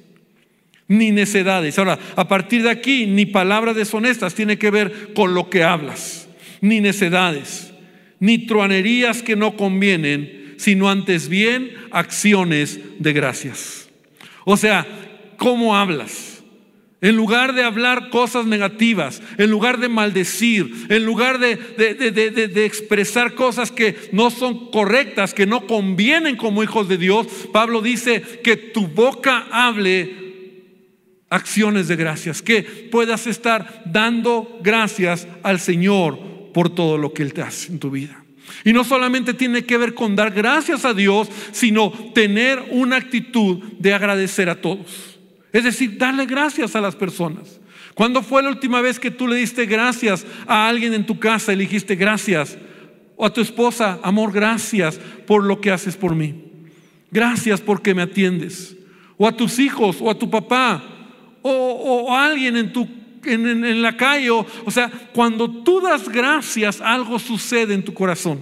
ni 0.89 1.13
necedades. 1.13 1.79
Ahora, 1.79 1.99
a 2.15 2.29
partir 2.29 2.63
de 2.63 2.71
aquí, 2.71 3.07
ni 3.07 3.27
palabras 3.27 3.77
deshonestas 3.77 4.35
tiene 4.35 4.59
que 4.59 4.71
ver 4.71 5.13
con 5.15 5.35
lo 5.35 5.51
que 5.51 5.65
hablas, 5.65 6.29
ni 6.61 6.81
necedades, 6.81 7.73
ni 8.21 8.47
truanerías 8.47 9.23
que 9.23 9.37
no 9.37 9.57
convienen, 9.57 10.55
sino 10.59 10.89
antes 10.89 11.29
bien 11.29 11.73
acciones 11.91 12.81
de 12.99 13.13
gracias. 13.13 13.89
O 14.45 14.57
sea, 14.57 14.87
¿cómo 15.37 15.77
hablas? 15.77 16.37
En 17.03 17.15
lugar 17.15 17.53
de 17.53 17.63
hablar 17.63 18.09
cosas 18.09 18.47
negativas, 18.47 19.23
en 19.37 19.51
lugar 19.51 19.79
de 19.79 19.89
maldecir, 19.89 20.87
en 20.89 21.05
lugar 21.05 21.39
de, 21.39 21.57
de, 21.57 22.31
de, 22.49 22.65
expresar 22.65 23.35
cosas 23.35 23.71
que 23.71 23.97
no 24.13 24.31
son 24.31 24.71
correctas, 24.71 25.35
que 25.35 25.45
no 25.45 25.67
convienen 25.67 26.37
como 26.37 26.63
hijos 26.63 26.89
de 26.89 26.97
Dios, 26.97 27.27
Pablo 27.53 27.83
dice 27.83 28.23
que 28.43 28.57
tu 28.57 28.87
boca 28.87 29.47
hable 29.51 30.26
acciones 31.31 31.89
de 31.89 31.97
gracias, 31.97 32.43
que 32.43 32.63
puedas 32.63 33.27
estar 33.27 33.83
dando 33.87 34.59
gracias 34.63 35.27
al 35.43 35.61
Señor 35.61 36.19
por 36.53 36.71
todo 36.71 36.99
lo 36.99 37.13
que 37.13 37.23
Él 37.23 37.33
te 37.33 37.43
hace 37.43 37.73
en 37.73 37.79
tu 37.79 37.91
vida. 37.91 38.25
Y 38.65 38.73
no 38.73 38.85
solamente 38.85 39.35
tiene 39.35 39.65
que 39.65 39.77
ver 39.77 39.95
con 39.95 40.17
dar 40.17 40.31
gracias 40.31 40.85
a 40.85 40.95
Dios, 40.95 41.29
sino 41.53 41.91
tener 42.15 42.63
una 42.71 42.97
actitud 42.97 43.63
de 43.79 43.93
agradecer 43.93 44.49
a 44.49 44.61
todos. 44.61 45.19
Es 45.53 45.65
decir, 45.65 45.99
darle 45.99 46.27
gracias 46.27 46.77
a 46.77 46.81
las 46.81 46.95
personas. 46.95 47.61
¿Cuándo 47.95 48.23
fue 48.23 48.43
la 48.43 48.51
última 48.51 48.81
vez 48.81 49.01
que 49.01 49.11
tú 49.11 49.27
le 49.27 49.37
diste 49.37 49.67
gracias 49.67 50.27
a 50.47 50.69
alguien 50.69 50.93
en 50.95 51.07
tu 51.07 51.19
casa 51.19 51.53
y 51.53 51.57
le 51.57 51.63
dijiste 51.63 51.97
gracias? 51.97 52.59
O 53.17 53.25
a 53.25 53.33
tu 53.33 53.41
esposa, 53.41 53.99
amor, 54.03 54.33
gracias 54.33 55.01
por 55.27 55.43
lo 55.43 55.61
que 55.61 55.71
haces 55.71 55.97
por 55.97 56.15
mí. 56.15 56.45
Gracias 57.11 57.61
porque 57.61 57.95
me 57.95 58.03
atiendes. 58.03 58.77
O 59.17 59.27
a 59.27 59.33
tus 59.33 59.59
hijos, 59.59 59.97
o 60.01 60.11
a 60.11 60.19
tu 60.19 60.31
papá, 60.31 60.96
o, 61.49 62.15
alguien 62.15 62.57
en, 62.57 62.73
tu, 62.73 62.89
en, 63.25 63.83
la 63.83 63.97
calle. 63.97 64.31
O, 64.31 64.47
sea, 64.71 64.91
cuando 65.13 65.51
tú 65.63 65.81
das 65.81 66.09
gracias, 66.09 66.81
algo 66.81 67.19
sucede 67.19 67.75
en 67.75 67.85
tu 67.85 67.95
corazón. 67.95 68.41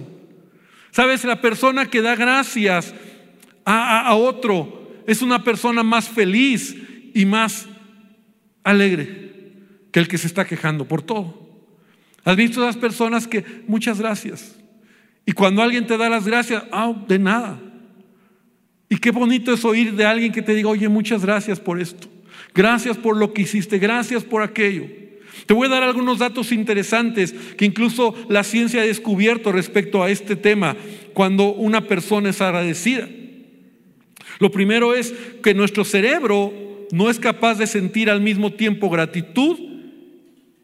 Sabes, 0.91 1.23
la 1.25 1.41
persona 1.41 1.85
que 1.89 2.01
da 2.01 2.15
gracias 2.15 2.93
a, 3.65 4.13
otro 4.15 5.03
es 5.07 5.21
una 5.21 5.43
persona 5.43 5.83
más 5.83 6.07
feliz 6.07 6.75
y 7.13 7.25
más 7.25 7.67
alegre 8.63 9.31
que 9.91 9.99
el 9.99 10.07
que 10.07 10.17
se 10.17 10.27
está 10.27 10.45
quejando 10.45 10.85
por 10.85 11.01
todo. 11.01 11.45
¿Has 12.23 12.35
visto 12.35 12.63
esas 12.63 12.77
personas 12.77 13.27
que 13.27 13.45
muchas 13.67 13.99
gracias? 13.99 14.55
Y 15.25 15.31
cuando 15.33 15.61
alguien 15.61 15.85
te 15.85 15.97
da 15.97 16.09
las 16.09 16.25
gracias, 16.25 16.63
ah, 16.71 16.93
de 17.07 17.19
nada. 17.19 17.59
Y 18.89 18.97
qué 18.97 19.11
bonito 19.11 19.53
es 19.53 19.65
oír 19.65 19.93
de 19.95 20.05
alguien 20.05 20.31
que 20.31 20.41
te 20.41 20.53
diga, 20.53 20.69
oye, 20.69 20.87
muchas 20.87 21.23
gracias 21.23 21.59
por 21.59 21.81
esto. 21.81 22.07
Gracias 22.55 22.97
por 22.97 23.17
lo 23.17 23.33
que 23.33 23.41
hiciste, 23.43 23.77
gracias 23.77 24.23
por 24.23 24.41
aquello. 24.41 24.85
Te 25.45 25.53
voy 25.53 25.67
a 25.67 25.71
dar 25.71 25.83
algunos 25.83 26.19
datos 26.19 26.53
interesantes 26.53 27.33
que 27.57 27.65
incluso 27.65 28.15
la 28.29 28.43
ciencia 28.43 28.81
ha 28.81 28.85
descubierto 28.85 29.51
respecto 29.51 30.01
a 30.01 30.09
este 30.09 30.37
tema 30.37 30.77
cuando 31.13 31.53
una 31.53 31.81
persona 31.81 32.29
es 32.29 32.41
agradecida. 32.41 33.07
Lo 34.39 34.51
primero 34.51 34.95
es 34.95 35.13
que 35.43 35.53
nuestro 35.53 35.83
cerebro 35.83 36.53
no 36.91 37.09
es 37.09 37.19
capaz 37.19 37.55
de 37.57 37.67
sentir 37.67 38.09
al 38.09 38.21
mismo 38.21 38.53
tiempo 38.53 38.89
gratitud 38.89 39.59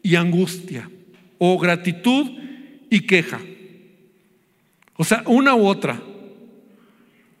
y 0.02 0.16
angustia, 0.16 0.90
o 1.38 1.58
gratitud 1.58 2.30
y 2.90 3.00
queja. 3.00 3.40
O 4.96 5.04
sea, 5.04 5.22
una 5.26 5.54
u 5.54 5.66
otra. 5.66 6.02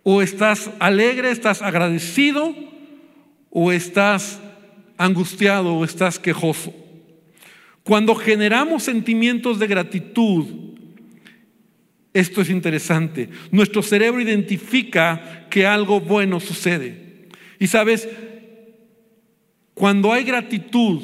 O 0.04 0.20
estás 0.20 0.70
alegre, 0.78 1.30
estás 1.30 1.62
agradecido, 1.62 2.54
o 3.52 3.70
estás 3.70 4.40
angustiado 4.96 5.74
o 5.74 5.84
estás 5.84 6.18
quejoso. 6.18 6.74
Cuando 7.84 8.14
generamos 8.14 8.82
sentimientos 8.82 9.58
de 9.58 9.66
gratitud, 9.66 10.46
esto 12.14 12.40
es 12.40 12.48
interesante, 12.50 13.28
nuestro 13.50 13.82
cerebro 13.82 14.20
identifica 14.20 15.46
que 15.50 15.66
algo 15.66 16.00
bueno 16.00 16.38
sucede. 16.40 17.28
Y 17.58 17.66
sabes, 17.66 18.08
cuando 19.74 20.12
hay 20.12 20.24
gratitud, 20.24 21.02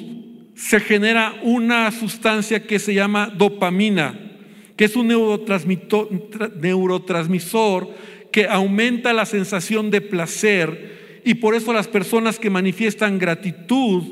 se 0.54 0.80
genera 0.80 1.34
una 1.42 1.90
sustancia 1.90 2.66
que 2.66 2.78
se 2.78 2.94
llama 2.94 3.30
dopamina, 3.36 4.18
que 4.76 4.86
es 4.86 4.96
un 4.96 5.08
neurotransmisor 5.08 7.94
que 8.32 8.46
aumenta 8.46 9.12
la 9.12 9.26
sensación 9.26 9.90
de 9.90 10.00
placer 10.00 10.97
y 11.28 11.34
por 11.34 11.54
eso 11.54 11.74
las 11.74 11.88
personas 11.88 12.38
que 12.38 12.48
manifiestan 12.48 13.18
gratitud 13.18 14.02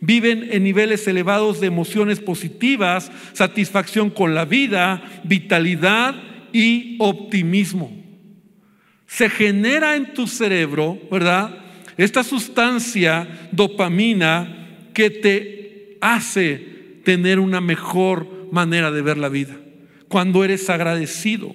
viven 0.00 0.48
en 0.50 0.64
niveles 0.64 1.06
elevados 1.06 1.60
de 1.60 1.68
emociones 1.68 2.18
positivas, 2.18 3.12
satisfacción 3.32 4.10
con 4.10 4.34
la 4.34 4.44
vida, 4.44 5.22
vitalidad 5.22 6.16
y 6.52 6.96
optimismo. 6.98 7.92
Se 9.06 9.30
genera 9.30 9.94
en 9.94 10.14
tu 10.14 10.26
cerebro, 10.26 10.98
¿verdad? 11.12 11.60
Esta 11.96 12.24
sustancia 12.24 13.48
dopamina 13.52 14.90
que 14.94 15.10
te 15.10 15.96
hace 16.00 16.56
tener 17.04 17.38
una 17.38 17.60
mejor 17.60 18.48
manera 18.50 18.90
de 18.90 19.02
ver 19.02 19.16
la 19.16 19.28
vida, 19.28 19.54
cuando 20.08 20.42
eres 20.42 20.68
agradecido. 20.68 21.54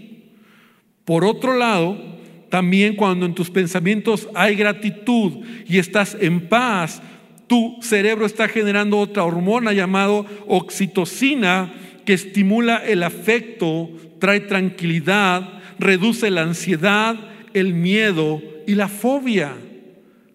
Por 1.04 1.26
otro 1.26 1.58
lado, 1.58 2.13
también 2.54 2.96
cuando 2.96 3.26
en 3.26 3.34
tus 3.34 3.50
pensamientos 3.50 4.30
hay 4.36 4.54
gratitud 4.54 5.44
y 5.68 5.80
estás 5.80 6.16
en 6.22 6.50
paz, 6.50 7.02
tu 7.48 7.80
cerebro 7.82 8.28
está 8.28 8.48
generando 8.48 9.00
otra 9.00 9.24
hormona 9.24 9.74
llamada 9.74 10.24
oxitocina 10.46 11.74
que 12.06 12.14
estimula 12.14 12.78
el 12.78 13.02
afecto, 13.02 13.90
trae 14.20 14.42
tranquilidad, 14.42 15.64
reduce 15.80 16.30
la 16.30 16.44
ansiedad, 16.44 17.16
el 17.56 17.74
miedo 17.74 18.40
y 18.68 18.76
la 18.76 18.88
fobia, 18.88 19.56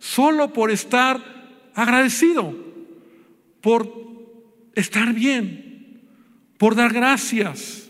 solo 0.01 0.53
por 0.53 0.73
estar 0.73 1.23
agradecido, 1.73 2.53
por 3.61 3.95
estar 4.75 5.15
bien, 5.15 6.03
por 6.59 6.75
dar 6.75 6.93
gracias. 6.93 7.88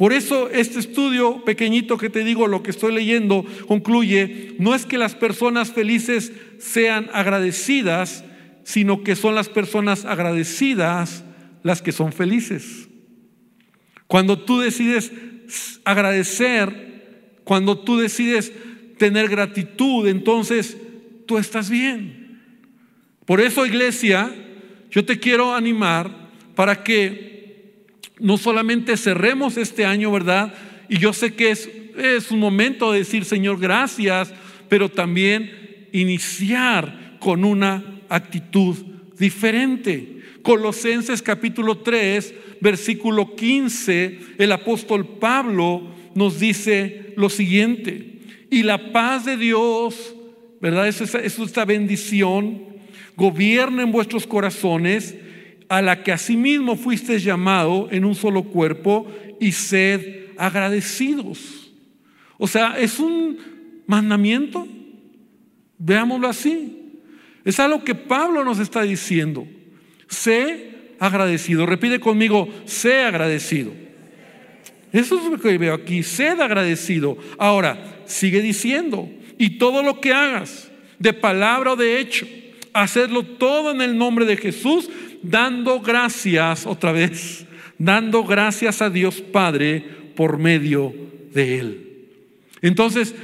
Por 0.00 0.14
eso 0.14 0.48
este 0.48 0.78
estudio 0.78 1.44
pequeñito 1.44 1.98
que 1.98 2.08
te 2.08 2.24
digo, 2.24 2.46
lo 2.46 2.62
que 2.62 2.70
estoy 2.70 2.94
leyendo, 2.94 3.44
concluye, 3.68 4.54
no 4.58 4.74
es 4.74 4.86
que 4.86 4.96
las 4.96 5.14
personas 5.14 5.72
felices 5.72 6.32
sean 6.58 7.10
agradecidas, 7.12 8.24
sino 8.64 9.02
que 9.02 9.14
son 9.14 9.34
las 9.34 9.50
personas 9.50 10.06
agradecidas 10.06 11.22
las 11.62 11.82
que 11.82 11.92
son 11.92 12.14
felices. 12.14 12.88
Cuando 14.06 14.38
tú 14.38 14.60
decides 14.60 15.12
agradecer, 15.84 17.34
cuando 17.44 17.80
tú 17.80 17.98
decides 17.98 18.54
tener 18.96 19.28
gratitud, 19.28 20.08
entonces 20.08 20.78
tú 21.26 21.36
estás 21.36 21.68
bien. 21.68 22.40
Por 23.26 23.42
eso, 23.42 23.66
iglesia, 23.66 24.34
yo 24.90 25.04
te 25.04 25.20
quiero 25.20 25.54
animar 25.54 26.30
para 26.54 26.82
que 26.82 27.29
no 28.20 28.36
solamente 28.38 28.96
cerremos 28.96 29.56
este 29.56 29.84
año, 29.84 30.12
¿verdad? 30.12 30.54
Y 30.88 30.98
yo 30.98 31.12
sé 31.12 31.34
que 31.34 31.50
es, 31.50 32.30
un 32.30 32.38
momento 32.38 32.92
de 32.92 33.00
decir, 33.00 33.24
Señor, 33.24 33.58
gracias, 33.58 34.32
pero 34.68 34.88
también 34.88 35.88
iniciar 35.92 37.16
con 37.18 37.44
una 37.44 38.00
actitud 38.08 38.76
diferente. 39.18 40.18
Colosenses 40.42 41.22
capítulo 41.22 41.78
3, 41.78 42.34
versículo 42.60 43.34
15, 43.34 44.18
el 44.38 44.52
apóstol 44.52 45.06
Pablo 45.18 45.94
nos 46.14 46.40
dice 46.40 47.12
lo 47.16 47.28
siguiente, 47.28 48.20
y 48.50 48.62
la 48.62 48.92
paz 48.92 49.24
de 49.24 49.36
Dios, 49.36 50.14
¿verdad? 50.60 50.88
Es 50.88 51.00
esta 51.00 51.64
bendición, 51.64 52.64
gobierna 53.16 53.82
en 53.82 53.92
vuestros 53.92 54.26
corazones 54.26 55.14
a 55.70 55.80
la 55.80 56.02
que 56.02 56.10
asimismo 56.10 56.74
fuiste 56.74 57.20
llamado 57.20 57.88
en 57.92 58.04
un 58.04 58.16
solo 58.16 58.42
cuerpo 58.42 59.06
y 59.38 59.52
sed 59.52 60.26
agradecidos. 60.36 61.70
O 62.38 62.48
sea, 62.48 62.76
es 62.76 62.98
un 62.98 63.38
mandamiento, 63.86 64.66
veámoslo 65.78 66.26
así. 66.26 66.76
Es 67.44 67.60
algo 67.60 67.84
que 67.84 67.94
Pablo 67.94 68.44
nos 68.44 68.58
está 68.58 68.82
diciendo. 68.82 69.46
Sé 70.08 70.94
agradecido. 70.98 71.64
Repite 71.66 72.00
conmigo, 72.00 72.48
sé 72.64 73.04
agradecido. 73.04 73.72
Eso 74.92 75.18
es 75.18 75.30
lo 75.30 75.38
que 75.38 75.56
veo 75.56 75.74
aquí, 75.74 76.02
sed 76.02 76.40
agradecido. 76.40 77.16
Ahora, 77.38 78.02
sigue 78.06 78.42
diciendo, 78.42 79.08
y 79.38 79.50
todo 79.50 79.84
lo 79.84 80.00
que 80.00 80.12
hagas, 80.12 80.68
de 80.98 81.12
palabra 81.12 81.74
o 81.74 81.76
de 81.76 82.00
hecho, 82.00 82.26
hacerlo 82.72 83.22
todo 83.22 83.70
en 83.70 83.80
el 83.82 83.96
nombre 83.96 84.24
de 84.26 84.36
Jesús, 84.36 84.90
dando 85.22 85.80
gracias 85.80 86.66
otra 86.66 86.92
vez, 86.92 87.46
dando 87.78 88.24
gracias 88.24 88.82
a 88.82 88.90
Dios 88.90 89.20
Padre 89.20 89.80
por 90.16 90.38
medio 90.38 90.94
de 91.32 91.58
Él. 91.58 91.86
Entonces, 92.62 93.14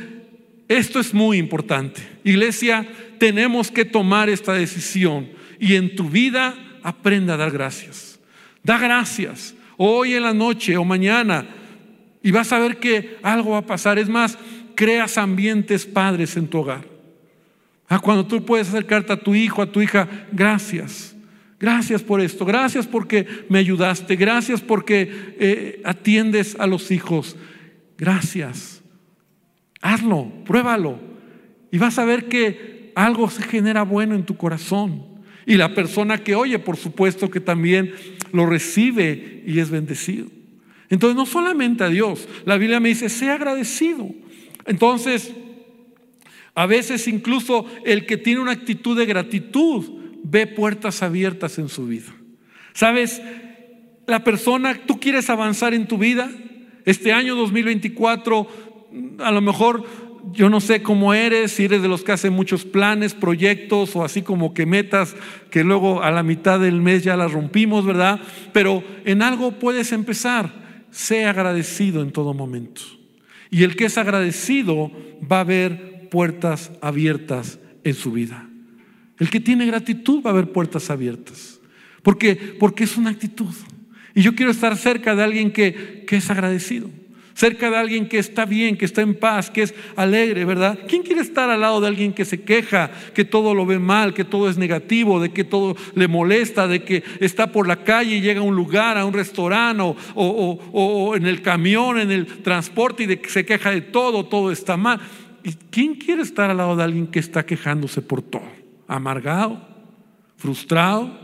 esto 0.69 0.99
es 1.01 1.15
muy 1.15 1.39
importante. 1.39 2.03
Iglesia, 2.25 2.87
tenemos 3.19 3.71
que 3.71 3.85
tomar 3.85 4.29
esta 4.29 4.53
decisión 4.55 5.29
y 5.59 5.75
en 5.75 5.95
tu 5.95 6.09
vida 6.09 6.55
aprenda 6.83 7.35
a 7.35 7.37
dar 7.37 7.51
gracias. 7.51 8.19
Da 8.63 8.79
gracias 8.79 9.55
hoy 9.77 10.15
en 10.15 10.23
la 10.23 10.35
noche 10.35 10.77
o 10.77 10.85
mañana 10.85 11.47
y 12.23 12.31
vas 12.31 12.53
a 12.53 12.59
ver 12.59 12.79
que 12.79 13.19
algo 13.23 13.51
va 13.51 13.59
a 13.59 13.67
pasar. 13.67 13.99
Es 13.99 14.09
más, 14.09 14.39
creas 14.75 15.19
ambientes 15.19 15.87
padres 15.87 16.37
en 16.37 16.49
tu 16.49 16.59
hogar. 16.59 16.85
Ah, 17.89 18.01
cuando 18.01 18.27
tú 18.27 18.45
puedes 18.45 18.69
acercarte 18.69 19.13
a 19.13 19.17
tu 19.17 19.35
hijo, 19.35 19.63
a 19.63 19.71
tu 19.71 19.81
hija, 19.81 20.09
gracias. 20.33 21.16
Gracias 21.59 22.03
por 22.03 22.21
esto, 22.21 22.45
gracias 22.45 22.87
porque 22.87 23.27
me 23.49 23.59
ayudaste, 23.59 24.17
gracias 24.17 24.61
porque 24.61 25.35
eh, 25.39 25.81
atiendes 25.85 26.55
a 26.59 26.67
los 26.67 26.91
hijos. 26.91 27.37
Gracias. 27.97 28.83
Hazlo, 29.81 30.31
pruébalo. 30.45 30.99
Y 31.71 31.79
vas 31.79 31.99
a 31.99 32.05
ver 32.05 32.29
que 32.29 32.93
algo 32.95 33.31
se 33.31 33.43
genera 33.43 33.83
bueno 33.83 34.15
en 34.15 34.25
tu 34.25 34.37
corazón. 34.37 35.05
Y 35.47 35.55
la 35.55 35.75
persona 35.75 36.19
que 36.19 36.35
oye, 36.35 36.59
por 36.59 36.77
supuesto 36.77 37.31
que 37.31 37.41
también 37.41 37.93
lo 38.33 38.47
recibe 38.47 39.43
y 39.47 39.59
es 39.61 39.71
bendecido. 39.71 40.27
Entonces, 40.91 41.17
no 41.17 41.27
solamente 41.27 41.85
a 41.85 41.89
Dios, 41.89 42.29
la 42.45 42.59
Biblia 42.59 42.81
me 42.81 42.91
dice, 42.91 43.09
sea 43.09 43.35
agradecido. 43.35 44.09
Entonces, 44.67 45.33
a 46.55 46.67
veces 46.67 47.07
incluso 47.09 47.67
el 47.85 48.07
que 48.07 48.17
tiene 48.17 48.41
una 48.41 48.53
actitud 48.53 48.97
de 48.97 49.07
gratitud, 49.07 49.85
ve 50.31 50.47
puertas 50.47 51.03
abiertas 51.03 51.59
en 51.59 51.69
su 51.69 51.87
vida. 51.87 52.13
¿Sabes? 52.73 53.23
La 54.07 54.25
persona, 54.25 54.79
tú 54.87 55.01
quieres 55.01 55.31
avanzar 55.31 55.75
en 55.75 55.87
tu 55.87 55.99
vida. 55.99 56.31
Este 56.85 57.13
año 57.13 57.35
2024, 57.37 58.49
a 59.19 59.31
lo 59.31 59.41
mejor 59.41 59.85
yo 60.33 60.51
no 60.51 60.61
sé 60.61 60.83
cómo 60.83 61.15
eres, 61.15 61.53
si 61.53 61.65
eres 61.65 61.83
de 61.83 61.89
los 61.89 62.03
que 62.03 62.13
hacen 62.13 62.33
muchos 62.33 62.65
planes, 62.65 63.15
proyectos 63.15 63.95
o 63.95 64.05
así 64.05 64.23
como 64.23 64.55
que 64.55 64.67
metas 64.67 65.15
que 65.51 65.65
luego 65.65 66.03
a 66.03 66.11
la 66.11 66.23
mitad 66.23 66.61
del 66.61 66.81
mes 66.81 67.05
ya 67.05 67.17
las 67.17 67.33
rompimos, 67.33 67.85
¿verdad? 67.85 68.21
Pero 68.53 68.83
en 69.05 69.23
algo 69.23 69.53
puedes 69.53 69.93
empezar. 69.93 70.67
Sé 70.91 71.27
agradecido 71.27 72.03
en 72.03 72.11
todo 72.11 72.35
momento. 72.35 72.81
Y 73.51 73.63
el 73.63 73.77
que 73.77 73.85
es 73.87 73.99
agradecido 73.99 74.91
va 75.31 75.41
a 75.41 75.45
ver 75.45 76.09
puertas 76.11 76.73
abiertas 76.81 77.59
en 77.85 77.95
su 77.95 78.13
vida. 78.13 78.46
El 79.19 79.31
que 79.31 79.41
tiene 79.41 79.67
gratitud 79.67 80.23
va 80.23 80.31
a 80.31 80.33
haber 80.33 80.53
puertas 80.53 80.91
abiertas. 80.91 81.61
Porque, 82.03 82.37
porque 82.37 82.85
es 82.85 82.97
una 82.97 83.11
actitud. 83.11 83.53
Y 84.15 84.23
yo 84.23 84.35
quiero 84.35 84.51
estar 84.51 84.77
cerca 84.77 85.15
de 85.15 85.23
alguien 85.23 85.51
que, 85.51 86.05
que 86.07 86.17
es 86.17 86.31
agradecido. 86.31 86.91
Cerca 87.35 87.69
de 87.69 87.77
alguien 87.77 88.09
que 88.09 88.19
está 88.19 88.47
bien, 88.47 88.79
que 88.79 88.87
está 88.87 89.03
en 89.03 89.15
paz, 89.15 89.51
que 89.51 89.63
es 89.63 89.75
alegre, 89.95 90.47
¿verdad? 90.47 90.79
¿Quién 90.89 91.03
quiere 91.03 91.21
estar 91.21 91.51
al 91.51 91.61
lado 91.61 91.83
de 91.83 91.89
alguien 91.89 92.15
que 92.15 92.25
se 92.25 92.41
queja, 92.41 92.91
que 93.13 93.27
todo 93.27 93.55
lo 93.55 93.67
ve 93.67 93.79
mal, 93.79 94.15
que 94.15 94.25
todo 94.25 94.49
es 94.49 94.57
negativo, 94.57 95.21
de 95.21 95.33
que 95.33 95.45
todo 95.45 95.77
le 95.95 96.09
molesta, 96.09 96.67
de 96.67 96.83
que 96.83 97.05
está 97.21 97.53
por 97.53 97.69
la 97.69 97.85
calle 97.85 98.17
y 98.17 98.21
llega 98.23 98.41
a 98.41 98.45
un 98.45 98.57
lugar, 98.57 98.97
a 98.97 99.05
un 99.05 99.13
restaurante 99.13 99.83
o, 99.83 99.97
o, 100.15 100.61
o 100.73 101.15
en 101.15 101.27
el 101.27 101.43
camión, 101.43 102.01
en 102.01 102.11
el 102.11 102.27
transporte 102.27 103.03
y 103.03 103.07
de 103.07 103.21
que 103.21 103.29
se 103.29 103.45
queja 103.45 103.71
de 103.71 103.83
todo, 103.83 104.25
todo 104.25 104.51
está 104.51 104.79
mal? 104.79 104.99
¿Y 105.45 105.53
quién 105.71 105.97
quiere 105.97 106.23
estar 106.23 106.49
al 106.49 106.57
lado 106.57 106.75
de 106.75 106.85
alguien 106.85 107.07
que 107.07 107.19
está 107.19 107.45
quejándose 107.45 108.01
por 108.01 108.23
todo? 108.23 108.56
Amargado, 108.89 109.67
frustrado, 110.37 111.19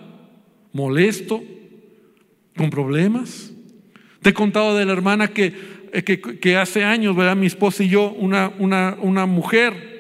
molesto, 0.73 1.43
con 2.57 2.71
problemas. 2.71 3.53
Te 4.21 4.31
he 4.31 4.35
contado 4.35 4.77
de 4.77 4.85
la 4.85 4.93
hermana 4.93 5.29
que, 5.29 5.53
eh, 5.93 6.03
que, 6.03 6.57
hace 6.57 6.85
años, 6.85 7.17
¿verdad? 7.17 7.37
Mi 7.37 7.47
esposa 7.47 7.85
y 7.85 7.89
yo, 7.89 8.13
una, 8.13 8.53
una, 8.59 8.97
una 9.01 9.27
mujer 9.27 9.93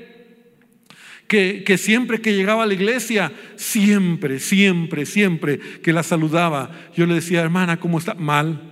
que, 1.26 1.64
que, 1.64 1.78
siempre 1.78 2.20
que 2.20 2.34
llegaba 2.34 2.62
a 2.62 2.66
la 2.66 2.74
iglesia, 2.74 3.32
siempre, 3.56 4.38
siempre, 4.38 5.06
siempre 5.06 5.58
que 5.58 5.92
la 5.92 6.02
saludaba, 6.02 6.70
yo 6.94 7.06
le 7.06 7.14
decía, 7.14 7.40
hermana, 7.40 7.78
¿cómo 7.78 7.98
está? 7.98 8.14
Mal. 8.14 8.68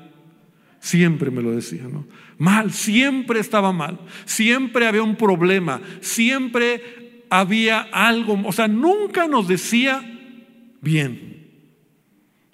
Siempre 0.81 1.31
me 1.31 1.42
lo 1.42 1.53
decía, 1.53 1.83
¿no? 1.83 2.07
Mal, 2.38 2.72
siempre 2.72 3.38
estaba 3.38 3.70
mal. 3.70 4.00
Siempre 4.24 4.87
había 4.87 5.03
un 5.03 5.14
problema. 5.14 5.83
Siempre 6.00 7.00
había 7.31 7.81
algo, 7.93 8.38
o 8.45 8.53
sea, 8.53 8.69
nunca 8.69 9.27
nos 9.29 9.47
decía 9.49 10.03
bien. 10.81 11.31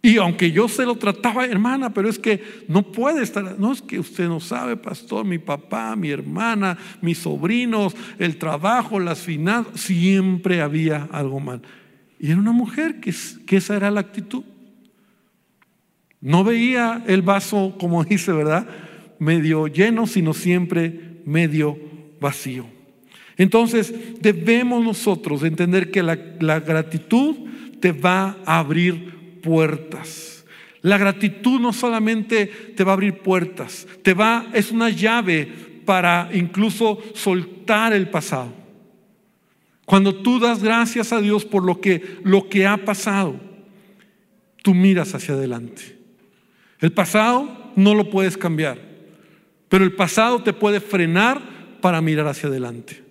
Y 0.02 0.18
aunque 0.18 0.52
yo 0.52 0.68
se 0.68 0.84
lo 0.84 0.94
trataba, 0.94 1.46
hermana, 1.46 1.92
pero 1.92 2.08
es 2.08 2.18
que 2.18 2.40
no 2.68 2.92
puede 2.92 3.24
estar, 3.24 3.58
no 3.58 3.72
es 3.72 3.82
que 3.82 3.98
usted 3.98 4.28
no 4.28 4.38
sabe, 4.38 4.76
pastor, 4.76 5.24
mi 5.24 5.38
papá, 5.38 5.96
mi 5.96 6.10
hermana, 6.10 6.78
mis 7.00 7.18
sobrinos, 7.18 7.96
el 8.18 8.36
trabajo, 8.36 9.00
las 9.00 9.18
finanzas, 9.18 9.80
siempre 9.80 10.60
había 10.60 11.08
algo 11.10 11.40
mal. 11.40 11.62
Y 12.20 12.30
era 12.30 12.38
una 12.38 12.52
mujer 12.52 13.00
que, 13.00 13.12
que 13.46 13.56
esa 13.56 13.74
era 13.74 13.90
la 13.90 14.00
actitud. 14.00 14.44
No 16.20 16.44
veía 16.44 17.02
el 17.08 17.22
vaso, 17.22 17.74
como 17.76 18.04
dice, 18.04 18.32
¿verdad? 18.32 18.68
Medio 19.18 19.66
lleno, 19.66 20.06
sino 20.06 20.34
siempre 20.34 21.22
medio 21.24 21.78
vacío. 22.20 22.75
Entonces 23.36 23.92
debemos 24.20 24.82
nosotros 24.82 25.42
entender 25.42 25.90
que 25.90 26.02
la, 26.02 26.16
gratitud 26.16 27.36
te 27.80 27.92
va 27.92 28.38
a 28.46 28.58
abrir 28.58 29.40
puertas. 29.42 30.44
La 30.80 30.98
gratitud 30.98 31.60
no 31.60 31.72
solamente 31.72 32.46
te 32.46 32.84
va 32.84 32.92
a 32.92 32.94
abrir 32.94 33.18
puertas, 33.18 33.86
te 34.02 34.14
va, 34.14 34.46
es 34.54 34.70
una 34.70 34.88
llave 34.88 35.48
para 35.84 36.30
incluso 36.32 37.02
soltar 37.14 37.92
el 37.92 38.08
pasado. 38.08 38.52
Cuando 39.84 40.14
tú 40.16 40.38
das 40.38 40.62
gracias 40.62 41.12
a 41.12 41.20
Dios 41.20 41.44
por 41.44 41.64
lo 41.64 41.80
que, 41.80 42.18
lo 42.24 42.48
que 42.48 42.66
ha 42.66 42.76
pasado, 42.84 43.38
tú 44.62 44.74
miras 44.74 45.14
hacia 45.14 45.34
adelante. 45.34 45.96
El 46.80 46.92
pasado 46.92 47.72
no 47.76 47.94
lo 47.94 48.10
puedes 48.10 48.36
cambiar, 48.36 48.78
pero 49.68 49.84
el 49.84 49.92
pasado 49.92 50.42
te 50.42 50.52
puede 50.52 50.80
frenar 50.80 51.40
para 51.80 52.00
mirar 52.00 52.26
hacia 52.26 52.48
adelante. 52.48 53.05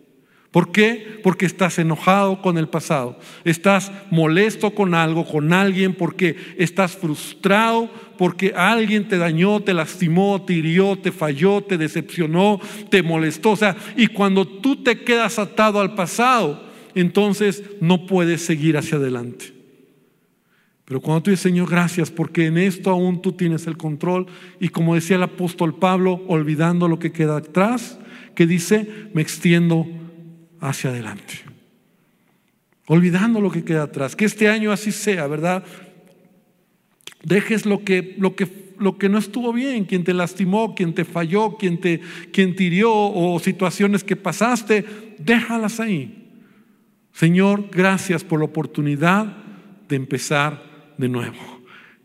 ¿Por 0.56 0.72
qué? 0.72 1.20
Porque 1.22 1.46
estás 1.46 1.80
enojado 1.80 2.42
con 2.42 2.58
el 2.58 2.70
pasado, 2.70 3.20
estás 3.44 3.92
molesto 4.10 4.74
con 4.74 4.94
algo, 4.94 5.26
con 5.26 5.52
alguien, 5.52 5.94
porque 5.94 6.38
estás 6.58 6.96
frustrado, 6.96 7.90
porque 8.18 8.54
alguien 8.56 9.10
te 9.10 9.18
dañó, 9.18 9.60
te 9.60 9.74
lastimó, 9.74 10.42
te 10.46 10.54
hirió, 10.54 10.98
te 10.98 11.12
falló, 11.12 11.62
te 11.62 11.78
decepcionó, 11.78 12.62
te 12.90 13.04
molestó. 13.04 13.52
O 13.52 13.56
sea, 13.58 13.76
y 13.98 14.08
cuando 14.08 14.48
tú 14.48 14.82
te 14.82 15.02
quedas 15.02 15.40
atado 15.40 15.82
al 15.82 15.94
pasado, 15.94 16.64
entonces 16.94 17.62
no 17.82 18.06
puedes 18.06 18.40
seguir 18.46 18.78
hacia 18.78 18.96
adelante. 18.96 19.52
Pero 20.86 21.02
cuando 21.02 21.24
tú 21.24 21.32
dices, 21.32 21.44
Señor, 21.44 21.70
gracias, 21.70 22.12
porque 22.12 22.46
en 22.46 22.58
esto 22.58 22.92
aún 22.92 23.22
tú 23.22 23.34
tienes 23.34 23.68
el 23.68 23.76
control, 23.76 24.28
y 24.62 24.70
como 24.70 24.96
decía 24.96 25.18
el 25.18 25.24
apóstol 25.24 25.76
Pablo, 25.76 26.24
olvidando 26.30 26.88
lo 26.88 26.98
que 26.98 27.12
queda 27.12 27.36
atrás, 27.36 28.00
que 28.36 28.48
dice, 28.48 29.10
me 29.14 29.22
extiendo 29.22 29.86
hacia 30.70 30.90
adelante. 30.90 31.42
Olvidando 32.88 33.42
lo 33.42 33.52
que 33.52 33.64
queda 33.64 33.84
atrás. 33.84 34.16
Que 34.16 34.26
este 34.26 34.48
año 34.50 34.72
así 34.72 34.92
sea, 34.92 35.28
¿verdad? 35.28 35.64
Dejes 37.24 37.66
lo 37.66 37.84
que, 37.84 38.16
lo 38.20 38.36
que, 38.36 38.48
lo 38.78 38.98
que 38.98 39.10
no 39.10 39.18
estuvo 39.18 39.52
bien, 39.52 39.86
quien 39.86 40.04
te 40.04 40.14
lastimó, 40.14 40.76
quien 40.76 40.94
te 40.94 41.06
falló, 41.06 41.58
quien 41.58 41.80
te, 41.80 42.02
quien 42.32 42.56
te 42.56 42.64
hirió 42.64 42.94
o 42.94 43.40
situaciones 43.40 44.04
que 44.04 44.16
pasaste, 44.16 44.86
déjalas 45.18 45.80
ahí. 45.80 46.30
Señor, 47.12 47.70
gracias 47.72 48.24
por 48.24 48.40
la 48.40 48.46
oportunidad 48.46 49.38
de 49.88 49.96
empezar 49.96 50.94
de 50.98 51.10
nuevo. 51.10 51.56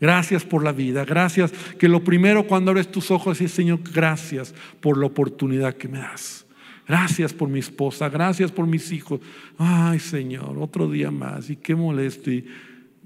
Gracias 0.00 0.44
por 0.44 0.64
la 0.64 0.72
vida. 0.72 1.04
Gracias 1.04 1.52
que 1.78 1.88
lo 1.88 2.02
primero 2.02 2.46
cuando 2.46 2.70
abres 2.70 2.90
tus 2.90 3.10
ojos 3.10 3.40
es, 3.40 3.50
Señor, 3.52 3.80
gracias 3.92 4.54
por 4.80 4.96
la 4.96 5.06
oportunidad 5.06 5.74
que 5.74 5.88
me 5.88 5.98
das. 5.98 6.46
Gracias 6.86 7.32
por 7.32 7.48
mi 7.48 7.60
esposa, 7.60 8.08
gracias 8.08 8.50
por 8.50 8.66
mis 8.66 8.90
hijos. 8.92 9.20
Ay, 9.58 9.98
Señor, 9.98 10.56
otro 10.58 10.90
día 10.90 11.10
más 11.10 11.50
y 11.50 11.56
qué 11.56 11.74
molesto. 11.74 12.30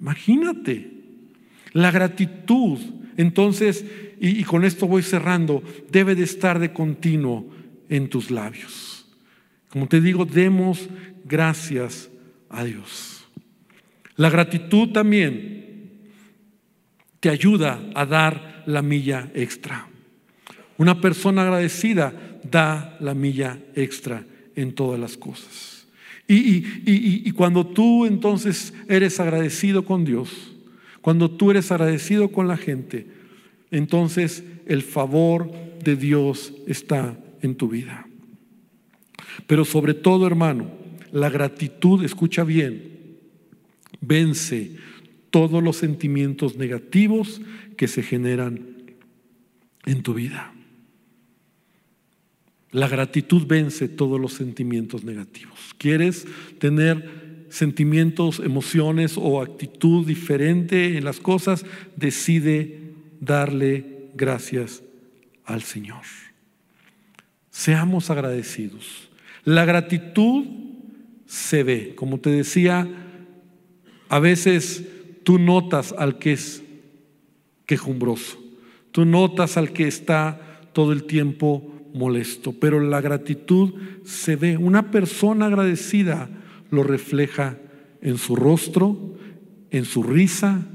imagínate, 0.00 0.90
la 1.72 1.90
gratitud, 1.90 2.78
entonces, 3.16 3.84
y, 4.20 4.40
y 4.40 4.44
con 4.44 4.64
esto 4.64 4.86
voy 4.86 5.02
cerrando, 5.02 5.62
debe 5.90 6.14
de 6.14 6.24
estar 6.24 6.58
de 6.58 6.72
continuo 6.72 7.48
en 7.88 8.08
tus 8.08 8.30
labios. 8.30 9.06
Como 9.68 9.88
te 9.88 10.00
digo, 10.00 10.24
demos 10.24 10.88
gracias 11.24 12.08
a 12.48 12.64
Dios. 12.64 13.26
La 14.16 14.30
gratitud 14.30 14.90
también 14.90 15.64
te 17.20 17.28
ayuda 17.30 17.80
a 17.94 18.06
dar 18.06 18.62
la 18.66 18.82
milla 18.82 19.30
extra. 19.34 19.88
Una 20.76 21.00
persona 21.00 21.42
agradecida 21.42 22.12
da 22.50 22.96
la 23.00 23.14
milla 23.14 23.58
extra 23.74 24.24
en 24.54 24.72
todas 24.72 25.00
las 25.00 25.16
cosas. 25.16 25.86
Y, 26.26 27.30
cuando 27.32 27.66
tú 27.66 28.06
entonces 28.06 28.72
eres 28.88 29.20
agradecido 29.20 29.84
con 29.84 30.04
Dios, 30.04 30.30
cuando 31.02 31.30
tú 31.30 31.50
eres 31.50 31.70
agradecido 31.70 32.28
con 32.32 32.48
la 32.48 32.56
gente, 32.56 33.06
entonces 33.70 34.42
el 34.66 34.82
favor 34.82 35.52
de 35.82 35.96
Dios 35.96 36.54
está 36.66 37.18
en 37.42 37.56
tu 37.56 37.68
vida. 37.68 38.06
Pero 39.46 39.66
sobre 39.66 39.92
todo, 39.92 40.26
hermano, 40.26 40.70
la 41.12 41.28
gratitud, 41.28 42.02
escucha 42.02 42.42
bien, 42.42 43.18
vence 44.00 44.76
todos 45.30 45.62
los 45.62 45.76
sentimientos 45.76 46.56
negativos 46.56 47.42
que 47.76 47.88
se 47.88 48.02
generan 48.02 48.60
en 49.84 50.02
tu 50.02 50.14
vida. 50.14 50.53
La 52.74 52.88
gratitud 52.88 53.46
vence 53.46 53.88
todos 53.88 54.20
los 54.20 54.32
sentimientos 54.32 55.04
negativos. 55.04 55.76
¿Quieres 55.78 56.26
tener 56.58 57.46
sentimientos, 57.48 58.40
emociones 58.40 59.14
o 59.16 59.40
actitud 59.40 60.04
diferente 60.04 60.98
en 60.98 61.04
las 61.04 61.20
cosas? 61.20 61.64
Decide 61.94 62.94
darle 63.20 64.08
gracias 64.16 64.82
al 65.44 65.62
Señor. 65.62 66.02
Seamos 67.48 68.10
agradecidos. 68.10 69.08
La 69.44 69.64
gratitud 69.64 70.44
se 71.26 71.62
ve. 71.62 71.94
Como 71.94 72.18
te 72.18 72.30
decía, 72.30 72.88
a 74.08 74.18
veces 74.18 74.84
tú 75.22 75.38
notas 75.38 75.94
al 75.96 76.18
que 76.18 76.32
es 76.32 76.60
quejumbroso. 77.66 78.36
Tú 78.90 79.04
notas 79.04 79.56
al 79.56 79.72
que 79.72 79.86
está 79.86 80.60
todo 80.72 80.90
el 80.90 81.04
tiempo 81.04 81.70
molesto, 81.94 82.52
pero 82.52 82.80
la 82.80 83.00
gratitud 83.00 83.72
se 84.04 84.36
ve. 84.36 84.56
Una 84.56 84.90
persona 84.90 85.46
agradecida 85.46 86.28
lo 86.70 86.82
refleja 86.82 87.58
en 88.02 88.18
su 88.18 88.36
rostro, 88.36 89.16
en 89.70 89.84
su 89.84 90.02
risa, 90.02 90.66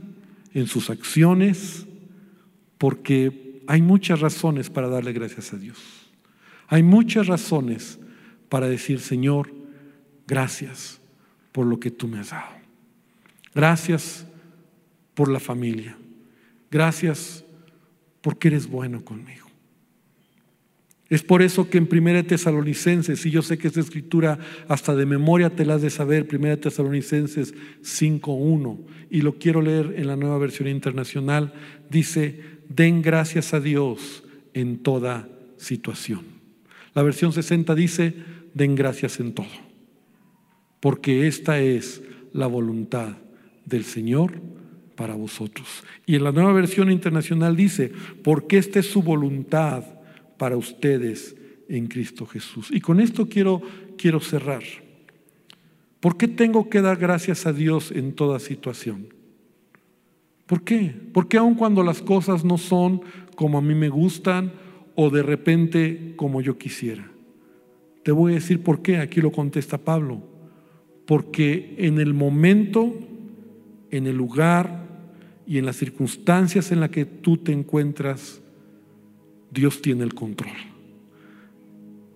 en 0.54 0.68
sus 0.68 0.90
acciones, 0.90 1.86
porque 2.78 3.62
hay 3.68 3.82
muchas 3.82 4.22
razones 4.22 4.70
para 4.70 4.88
darle 4.88 5.14
gracias 5.14 5.54
a 5.54 5.58
Dios. 5.58 5.78
Hay 6.68 6.82
muchas 6.82 7.28
razones 7.28 8.00
para 8.48 8.68
decir, 8.68 9.00
Señor, 9.00 9.54
gracias 10.26 11.00
por 11.52 11.68
lo 11.68 11.80
que 11.80 11.92
tú 11.92 12.08
me 12.08 12.20
has 12.20 12.32
dado. 12.32 12.56
Gracias 13.54 14.26
por 15.14 15.30
la 15.30 15.40
familia. 15.40 15.98
Gracias 16.72 17.44
porque 18.22 18.48
eres 18.48 18.68
bueno 18.68 19.04
conmigo. 19.04 19.49
Es 21.10 21.24
por 21.24 21.42
eso 21.42 21.70
que 21.70 21.80
en 21.80 21.88
Primera 21.88 22.22
Tesalonicenses, 22.22 23.26
y 23.26 23.32
yo 23.32 23.42
sé 23.42 23.58
que 23.58 23.68
esta 23.68 23.80
escritura 23.80 24.38
hasta 24.68 24.96
de 24.96 25.08
memoria 25.08 25.50
te 25.50 25.66
la 25.66 25.76
has 25.76 25.82
de 25.82 25.90
saber, 25.90 26.28
Primera 26.28 26.58
Tesalonicenses 26.58 27.56
5.1, 27.82 28.78
y 29.10 29.22
lo 29.22 29.40
quiero 29.40 29.62
leer 29.62 29.96
en 29.98 30.06
la 30.06 30.16
nueva 30.16 30.38
versión 30.38 30.68
internacional, 30.68 31.54
dice, 31.90 32.42
den 32.70 33.02
gracias 33.02 33.56
a 33.56 33.60
Dios 33.60 34.24
en 34.54 34.78
toda 34.78 35.28
situación. 35.58 36.22
La 36.94 37.02
versión 37.02 37.34
60 37.34 37.74
dice, 37.74 38.14
den 38.54 38.76
gracias 38.76 39.20
en 39.20 39.34
todo, 39.34 39.48
porque 40.80 41.26
esta 41.26 41.60
es 41.60 42.04
la 42.34 42.46
voluntad 42.46 43.18
del 43.66 43.84
Señor 43.84 44.34
para 44.96 45.16
vosotros. 45.16 45.84
Y 46.06 46.16
en 46.16 46.24
la 46.24 46.32
nueva 46.32 46.54
versión 46.54 46.92
internacional 46.92 47.56
dice, 47.56 47.92
porque 48.24 48.60
esta 48.60 48.80
es 48.80 48.86
su 48.86 49.02
voluntad 49.02 49.99
para 50.40 50.58
ustedes 50.58 51.36
en 51.68 51.86
Cristo 51.86 52.26
Jesús. 52.26 52.70
Y 52.72 52.82
con 52.82 53.00
esto 53.00 53.28
quiero, 53.28 53.62
quiero 53.96 54.20
cerrar. 54.20 54.64
¿Por 56.00 56.18
qué 56.18 56.28
tengo 56.28 56.70
que 56.70 56.82
dar 56.82 56.98
gracias 56.98 57.46
a 57.46 57.54
Dios 57.54 57.92
en 57.92 58.14
toda 58.14 58.40
situación? 58.40 59.14
¿Por 60.48 60.64
qué? 60.64 60.96
Porque 61.14 61.38
aun 61.38 61.54
cuando 61.54 61.84
las 61.84 62.02
cosas 62.02 62.44
no 62.44 62.58
son 62.58 63.02
como 63.36 63.60
a 63.60 63.62
mí 63.62 63.76
me 63.76 63.90
gustan 63.90 64.54
o 64.96 65.12
de 65.12 65.22
repente 65.22 66.14
como 66.16 66.42
yo 66.42 66.58
quisiera. 66.58 67.12
Te 68.04 68.12
voy 68.12 68.32
a 68.32 68.36
decir 68.36 68.64
por 68.64 68.82
qué, 68.82 68.98
aquí 68.98 69.22
lo 69.22 69.32
contesta 69.32 69.78
Pablo. 69.78 70.24
Porque 71.06 71.76
en 71.78 72.00
el 72.00 72.14
momento, 72.14 72.98
en 73.92 74.08
el 74.08 74.16
lugar 74.16 74.88
y 75.46 75.58
en 75.58 75.66
las 75.66 75.76
circunstancias 75.76 76.72
en 76.72 76.80
las 76.80 76.90
que 76.90 77.06
tú 77.06 77.38
te 77.38 77.52
encuentras, 77.52 78.42
Dios 79.52 79.82
tiene 79.82 80.04
el 80.04 80.14
control. 80.14 80.56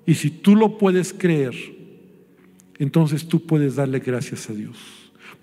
Y 0.05 0.15
si 0.15 0.29
tú 0.29 0.55
lo 0.55 0.77
puedes 0.77 1.13
creer, 1.13 1.55
entonces 2.77 3.27
tú 3.27 3.45
puedes 3.45 3.75
darle 3.75 3.99
gracias 3.99 4.49
a 4.49 4.53
Dios. 4.53 4.77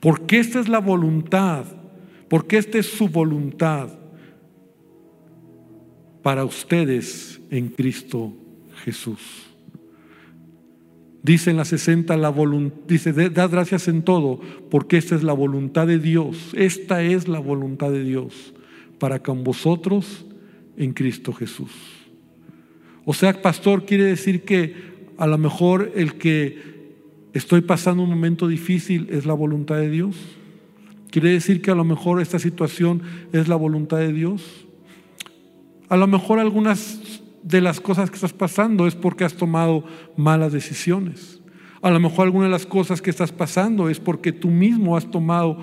Porque 0.01 0.39
esta 0.39 0.61
es 0.61 0.69
la 0.69 0.81
voluntad, 0.81 1.65
porque 2.29 2.59
esta 2.59 2.79
es 2.79 2.87
su 2.87 3.09
voluntad 3.09 3.91
para 6.23 6.45
ustedes 6.45 7.41
en 7.51 7.69
Cristo 7.69 8.35
Jesús. 8.85 9.47
Dice 11.23 11.51
en 11.51 11.59
la 11.59 11.67
60 11.67 12.17
la 12.17 12.35
dice, 12.87 13.13
dad 13.13 13.51
gracias 13.51 13.89
en 13.89 14.03
todo, 14.03 14.41
porque 14.71 14.97
esta 14.97 15.15
es 15.15 15.23
la 15.23 15.35
voluntad 15.35 15.87
de 15.87 15.99
Dios. 15.99 16.53
Esta 16.55 17.03
es 17.03 17.29
la 17.29 17.41
voluntad 17.41 17.91
de 17.91 18.05
Dios 18.05 18.55
para 18.99 19.23
con 19.23 19.45
vosotros 19.45 20.25
en 20.81 20.95
Cristo 20.95 21.33
Jesús. 21.35 21.71
O 23.05 23.13
sea, 23.13 23.41
pastor, 23.41 23.85
quiere 23.85 24.05
decir 24.05 24.45
que 24.45 24.75
a 25.19 25.27
lo 25.27 25.37
mejor 25.37 25.93
el 25.95 26.15
que 26.15 26.59
estoy 27.35 27.61
pasando 27.61 28.03
un 28.03 28.09
momento 28.09 28.49
difícil 28.49 29.07
es 29.11 29.27
la 29.27 29.35
voluntad 29.35 29.77
de 29.77 29.91
Dios. 29.91 30.17
Quiere 31.11 31.31
decir 31.33 31.61
que 31.61 31.71
a 31.71 31.75
lo 31.75 31.85
mejor 31.85 32.21
esta 32.21 32.39
situación 32.39 33.03
es 33.33 33.47
la 33.47 33.57
voluntad 33.57 33.99
de 33.99 34.13
Dios. 34.13 34.67
A 35.91 35.99
lo 35.99 36.07
mejor 36.07 36.39
algunas 36.39 37.23
de 37.43 37.61
las 37.61 37.81
cosas 37.81 38.11
que 38.11 38.17
estás 38.17 38.33
pasando 38.33 38.87
es 38.87 38.95
porque 38.95 39.25
has 39.25 39.35
tomado 39.35 39.85
malas 40.17 40.53
decisiones. 40.53 41.43
A 41.83 41.91
lo 41.91 42.01
mejor 42.01 42.25
algunas 42.25 42.47
de 42.47 42.53
las 42.53 42.67
cosas 42.67 43.03
que 43.03 43.11
estás 43.11 43.33
pasando 43.33 43.91
es 43.91 44.01
porque 44.01 44.33
tú 44.33 44.49
mismo 44.49 44.97
has 44.97 45.11
tomado 45.11 45.59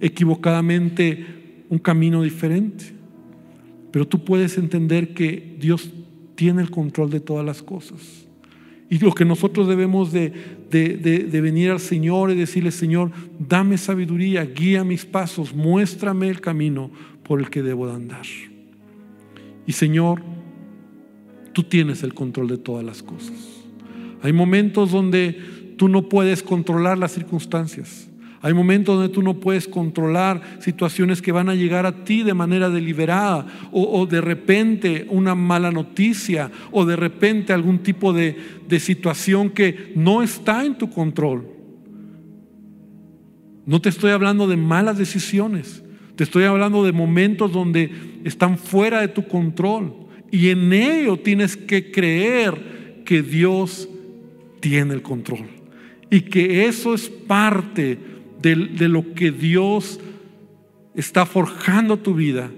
equivocadamente 0.00 1.64
un 1.68 1.78
camino 1.78 2.22
diferente. 2.22 2.95
Pero 3.96 4.06
tú 4.06 4.22
puedes 4.22 4.58
entender 4.58 5.14
que 5.14 5.56
Dios 5.58 5.90
tiene 6.34 6.60
el 6.60 6.70
control 6.70 7.08
de 7.08 7.18
todas 7.18 7.46
las 7.46 7.62
cosas. 7.62 8.26
Y 8.90 8.98
lo 8.98 9.14
que 9.14 9.24
nosotros 9.24 9.66
debemos 9.68 10.12
de, 10.12 10.34
de, 10.70 11.40
venir 11.40 11.70
al 11.70 11.80
Señor 11.80 12.30
y 12.30 12.34
decirle, 12.34 12.72
Señor, 12.72 13.10
dame 13.38 13.78
sabiduría, 13.78 14.44
guía 14.44 14.84
mis 14.84 15.06
pasos, 15.06 15.54
muéstrame 15.54 16.28
el 16.28 16.42
camino 16.42 16.90
por 17.22 17.40
el 17.40 17.48
que 17.48 17.62
debo 17.62 17.86
de 17.86 17.94
andar. 17.94 18.26
Y 19.66 19.72
Señor, 19.72 20.20
tú 21.54 21.62
tienes 21.62 22.02
el 22.02 22.12
control 22.12 22.48
de 22.48 22.58
todas 22.58 22.84
las 22.84 23.02
cosas. 23.02 23.62
Hay 24.20 24.34
momentos 24.34 24.92
donde 24.92 25.40
tú 25.78 25.88
no 25.88 26.10
puedes 26.10 26.42
controlar 26.42 26.98
las 26.98 27.12
circunstancias. 27.12 28.10
Hay 28.42 28.52
momentos 28.54 28.96
donde 28.96 29.12
tú 29.12 29.22
no 29.22 29.34
puedes 29.34 29.66
controlar 29.66 30.58
situaciones 30.60 31.22
que 31.22 31.32
van 31.32 31.48
a 31.48 31.54
llegar 31.54 31.86
a 31.86 32.04
ti 32.04 32.22
de 32.22 32.34
manera 32.34 32.68
deliberada 32.68 33.46
o, 33.72 34.06
de 34.06 34.20
repente 34.20 35.06
una 35.10 35.34
mala 35.34 35.70
noticia 35.70 36.50
o 36.70 36.84
de 36.84 36.96
repente 36.96 37.52
algún 37.52 37.78
tipo 37.78 38.12
de, 38.12 38.36
de 38.68 38.80
situación 38.80 39.50
que 39.50 39.92
no 39.96 40.22
está 40.22 40.64
en 40.64 40.76
tu 40.76 40.90
control. 40.90 41.48
No 43.64 43.80
te 43.80 43.88
estoy 43.88 44.12
hablando 44.12 44.46
de 44.46 44.56
malas 44.56 44.98
decisiones, 44.98 45.82
te 46.14 46.24
estoy 46.24 46.44
hablando 46.44 46.84
de 46.84 46.92
momentos 46.92 47.52
donde 47.52 47.90
están 48.24 48.58
fuera 48.58 49.00
de 49.00 49.08
tu 49.08 49.26
control 49.26 50.06
y 50.30 50.50
en 50.50 50.72
ello 50.72 51.18
tienes 51.18 51.56
que 51.56 51.90
creer 51.90 53.02
que 53.04 53.22
Dios 53.22 53.88
tiene 54.60 54.94
el 54.94 55.02
control 55.02 55.46
y 56.10 56.20
que 56.22 56.66
eso 56.66 56.94
es 56.94 57.08
parte 57.08 57.98
de, 58.40 58.88
lo 58.88 59.14
que 59.14 59.30
Dios 59.30 60.00
está 60.94 61.26
forjando 61.26 61.98
tu 61.98 62.14
vida 62.14 62.50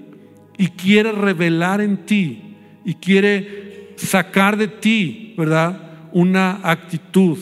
y 0.56 0.68
quiere 0.68 1.12
revelar 1.12 1.80
en 1.80 1.98
ti 1.98 2.42
y 2.84 2.94
quiere 2.94 3.94
sacar 3.96 4.56
de 4.56 4.68
ti, 4.68 5.34
¿verdad? 5.36 6.08
Una 6.12 6.60
actitud 6.62 7.38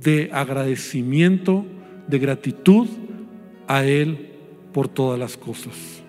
de 0.00 0.30
agradecimiento, 0.32 1.64
de 2.08 2.18
gratitud 2.18 2.88
a 3.66 3.84
Él 3.84 4.30
por 4.72 4.88
todas 4.88 5.18
las 5.18 5.36
cosas. 5.36 6.02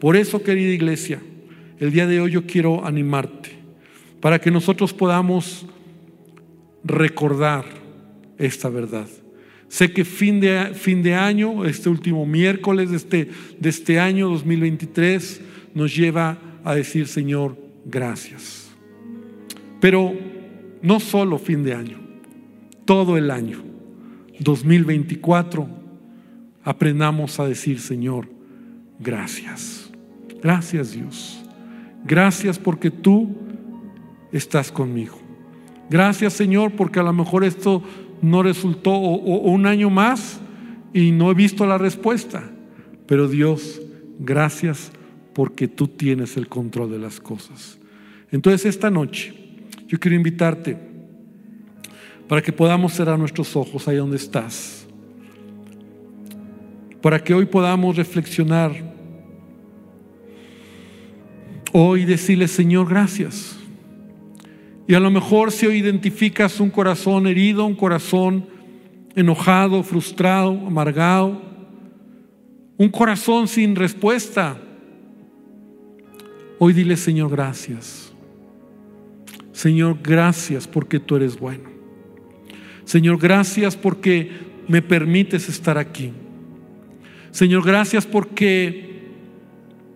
Por 0.00 0.16
eso, 0.16 0.42
querida 0.42 0.72
iglesia, 0.72 1.20
el 1.78 1.92
día 1.92 2.06
de 2.06 2.20
hoy 2.20 2.32
yo 2.32 2.46
quiero 2.46 2.84
animarte 2.84 3.50
para 4.20 4.40
que 4.40 4.50
nosotros 4.50 4.92
podamos 4.92 5.66
recordar 6.84 7.64
esta 8.38 8.68
verdad. 8.68 9.08
Sé 9.68 9.92
que 9.92 10.04
fin 10.04 10.40
de, 10.40 10.72
fin 10.74 11.02
de 11.02 11.14
año, 11.14 11.64
este 11.64 11.88
último 11.88 12.24
miércoles 12.26 12.90
de 12.90 12.96
este, 12.96 13.28
de 13.58 13.68
este 13.68 14.00
año 14.00 14.28
2023, 14.30 15.42
nos 15.74 15.94
lleva 15.94 16.38
a 16.64 16.74
decir, 16.74 17.06
Señor, 17.06 17.56
gracias. 17.84 18.70
Pero 19.80 20.14
no 20.82 21.00
solo 21.00 21.38
fin 21.38 21.62
de 21.62 21.74
año, 21.74 22.00
todo 22.84 23.16
el 23.16 23.30
año, 23.30 23.62
2024, 24.40 25.68
aprendamos 26.64 27.38
a 27.38 27.46
decir, 27.46 27.80
Señor, 27.80 28.28
gracias. 28.98 29.90
Gracias 30.42 30.92
Dios. 30.92 31.44
Gracias 32.04 32.58
porque 32.58 32.90
tú 32.90 33.36
estás 34.32 34.70
conmigo. 34.70 35.18
Gracias 35.90 36.34
Señor 36.34 36.72
porque 36.72 37.00
a 37.00 37.02
lo 37.02 37.12
mejor 37.12 37.44
esto 37.44 37.82
no 38.22 38.42
resultó 38.42 38.92
o, 38.92 39.50
un 39.50 39.66
año 39.66 39.90
más 39.90 40.40
y 40.92 41.10
no 41.10 41.30
he 41.30 41.34
visto 41.34 41.66
la 41.66 41.78
respuesta. 41.78 42.50
Pero 43.06 43.28
Dios, 43.28 43.80
gracias 44.18 44.92
porque 45.34 45.68
tú 45.68 45.88
tienes 45.88 46.36
el 46.36 46.48
control 46.48 46.90
de 46.90 46.98
las 46.98 47.20
cosas. 47.20 47.78
Entonces 48.30 48.66
esta 48.66 48.90
noche 48.90 49.34
yo 49.86 49.98
quiero 49.98 50.16
invitarte 50.16 50.76
para 52.28 52.42
que 52.42 52.52
podamos 52.52 52.92
cerrar 52.92 53.18
nuestros 53.18 53.56
ojos 53.56 53.88
ahí 53.88 53.96
donde 53.96 54.16
estás. 54.16 54.86
Para 57.00 57.22
que 57.22 57.32
hoy 57.32 57.46
podamos 57.46 57.96
reflexionar. 57.96 58.72
Hoy 61.72 62.04
decirle, 62.04 62.48
Señor, 62.48 62.88
gracias. 62.88 63.57
Y 64.88 64.94
a 64.94 65.00
lo 65.00 65.10
mejor 65.10 65.52
si 65.52 65.66
hoy 65.66 65.76
identificas 65.76 66.60
un 66.60 66.70
corazón 66.70 67.26
herido, 67.26 67.66
un 67.66 67.74
corazón 67.74 68.46
enojado, 69.14 69.82
frustrado, 69.82 70.48
amargado, 70.66 71.42
un 72.78 72.88
corazón 72.88 73.48
sin 73.48 73.76
respuesta, 73.76 74.56
hoy 76.58 76.72
dile 76.72 76.96
Señor 76.96 77.30
gracias. 77.30 78.14
Señor 79.52 79.98
gracias 80.02 80.66
porque 80.66 80.98
tú 80.98 81.16
eres 81.16 81.38
bueno. 81.38 81.68
Señor 82.84 83.18
gracias 83.18 83.76
porque 83.76 84.30
me 84.68 84.80
permites 84.80 85.50
estar 85.50 85.76
aquí. 85.76 86.12
Señor 87.30 87.62
gracias 87.62 88.06
porque 88.06 89.10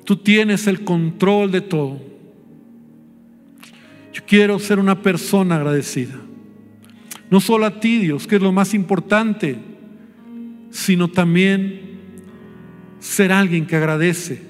tú 0.04 0.16
tienes 0.16 0.66
el 0.66 0.84
control 0.84 1.50
de 1.50 1.62
todo. 1.62 2.11
Yo 4.12 4.22
quiero 4.26 4.58
ser 4.58 4.78
una 4.78 5.00
persona 5.00 5.56
agradecida. 5.56 6.14
No 7.30 7.40
solo 7.40 7.64
a 7.64 7.80
ti, 7.80 7.98
Dios, 7.98 8.26
que 8.26 8.36
es 8.36 8.42
lo 8.42 8.52
más 8.52 8.74
importante, 8.74 9.58
sino 10.70 11.08
también 11.08 11.80
ser 12.98 13.32
alguien 13.32 13.66
que 13.66 13.76
agradece, 13.76 14.42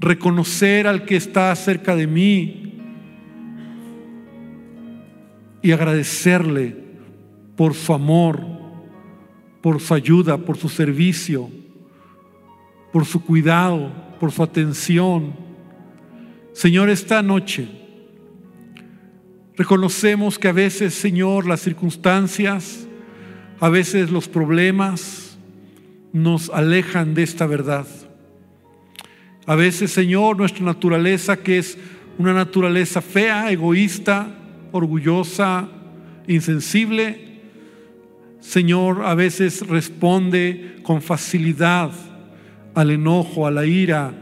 reconocer 0.00 0.88
al 0.88 1.04
que 1.04 1.16
está 1.16 1.54
cerca 1.54 1.94
de 1.94 2.08
mí 2.08 2.74
y 5.62 5.70
agradecerle 5.70 6.76
por 7.56 7.74
su 7.74 7.94
amor, 7.94 8.44
por 9.60 9.80
su 9.80 9.94
ayuda, 9.94 10.38
por 10.38 10.56
su 10.56 10.68
servicio, 10.68 11.48
por 12.92 13.06
su 13.06 13.24
cuidado, 13.24 13.92
por 14.18 14.32
su 14.32 14.42
atención. 14.42 15.34
Señor, 16.52 16.90
esta 16.90 17.22
noche 17.22 17.81
Reconocemos 19.56 20.38
que 20.38 20.48
a 20.48 20.52
veces, 20.52 20.94
Señor, 20.94 21.46
las 21.46 21.60
circunstancias, 21.60 22.86
a 23.60 23.68
veces 23.68 24.10
los 24.10 24.28
problemas 24.28 25.36
nos 26.12 26.50
alejan 26.50 27.14
de 27.14 27.22
esta 27.22 27.46
verdad. 27.46 27.86
A 29.46 29.54
veces, 29.54 29.90
Señor, 29.90 30.36
nuestra 30.36 30.64
naturaleza, 30.64 31.36
que 31.36 31.58
es 31.58 31.76
una 32.18 32.32
naturaleza 32.32 33.00
fea, 33.00 33.50
egoísta, 33.50 34.28
orgullosa, 34.72 35.68
insensible, 36.26 37.32
Señor, 38.42 39.04
a 39.04 39.14
veces 39.14 39.66
responde 39.66 40.76
con 40.82 41.00
facilidad 41.00 41.92
al 42.74 42.90
enojo, 42.90 43.46
a 43.46 43.52
la 43.52 43.64
ira, 43.64 44.12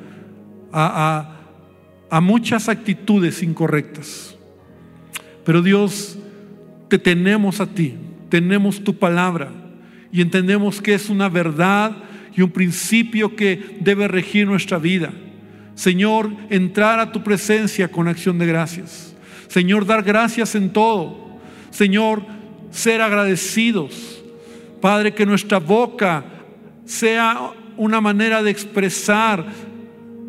a, 0.72 2.20
muchas 2.20 2.68
actitudes 2.68 3.42
incorrectas. 3.42 4.36
Pero 5.44 5.62
Dios, 5.62 6.18
te 6.88 6.98
tenemos 6.98 7.60
a 7.60 7.66
ti, 7.66 7.94
tenemos 8.28 8.82
tu 8.82 8.98
palabra 8.98 9.52
y 10.12 10.20
entendemos 10.20 10.80
que 10.80 10.94
es 10.94 11.08
una 11.08 11.28
verdad 11.28 11.96
y 12.36 12.42
un 12.42 12.50
principio 12.50 13.36
que 13.36 13.76
debe 13.80 14.08
regir 14.08 14.46
nuestra 14.46 14.78
vida. 14.78 15.12
Señor, 15.74 16.30
entrar 16.50 16.98
a 17.00 17.12
tu 17.12 17.22
presencia 17.22 17.88
con 17.88 18.08
acción 18.08 18.38
de 18.38 18.46
gracias. 18.46 19.14
Señor, 19.48 19.86
dar 19.86 20.02
gracias 20.02 20.54
en 20.54 20.72
todo. 20.72 21.38
Señor, 21.70 22.22
ser 22.70 23.00
agradecidos. 23.00 24.22
Padre, 24.80 25.14
que 25.14 25.26
nuestra 25.26 25.58
boca 25.58 26.24
sea 26.84 27.52
una 27.76 28.00
manera 28.00 28.42
de 28.42 28.50
expresar 28.50 29.46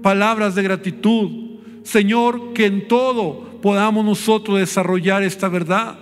palabras 0.01 0.55
de 0.55 0.63
gratitud. 0.63 1.59
Señor, 1.83 2.53
que 2.53 2.65
en 2.65 2.87
todo 2.87 3.50
podamos 3.61 4.05
nosotros 4.05 4.59
desarrollar 4.59 5.23
esta 5.23 5.47
verdad. 5.47 5.97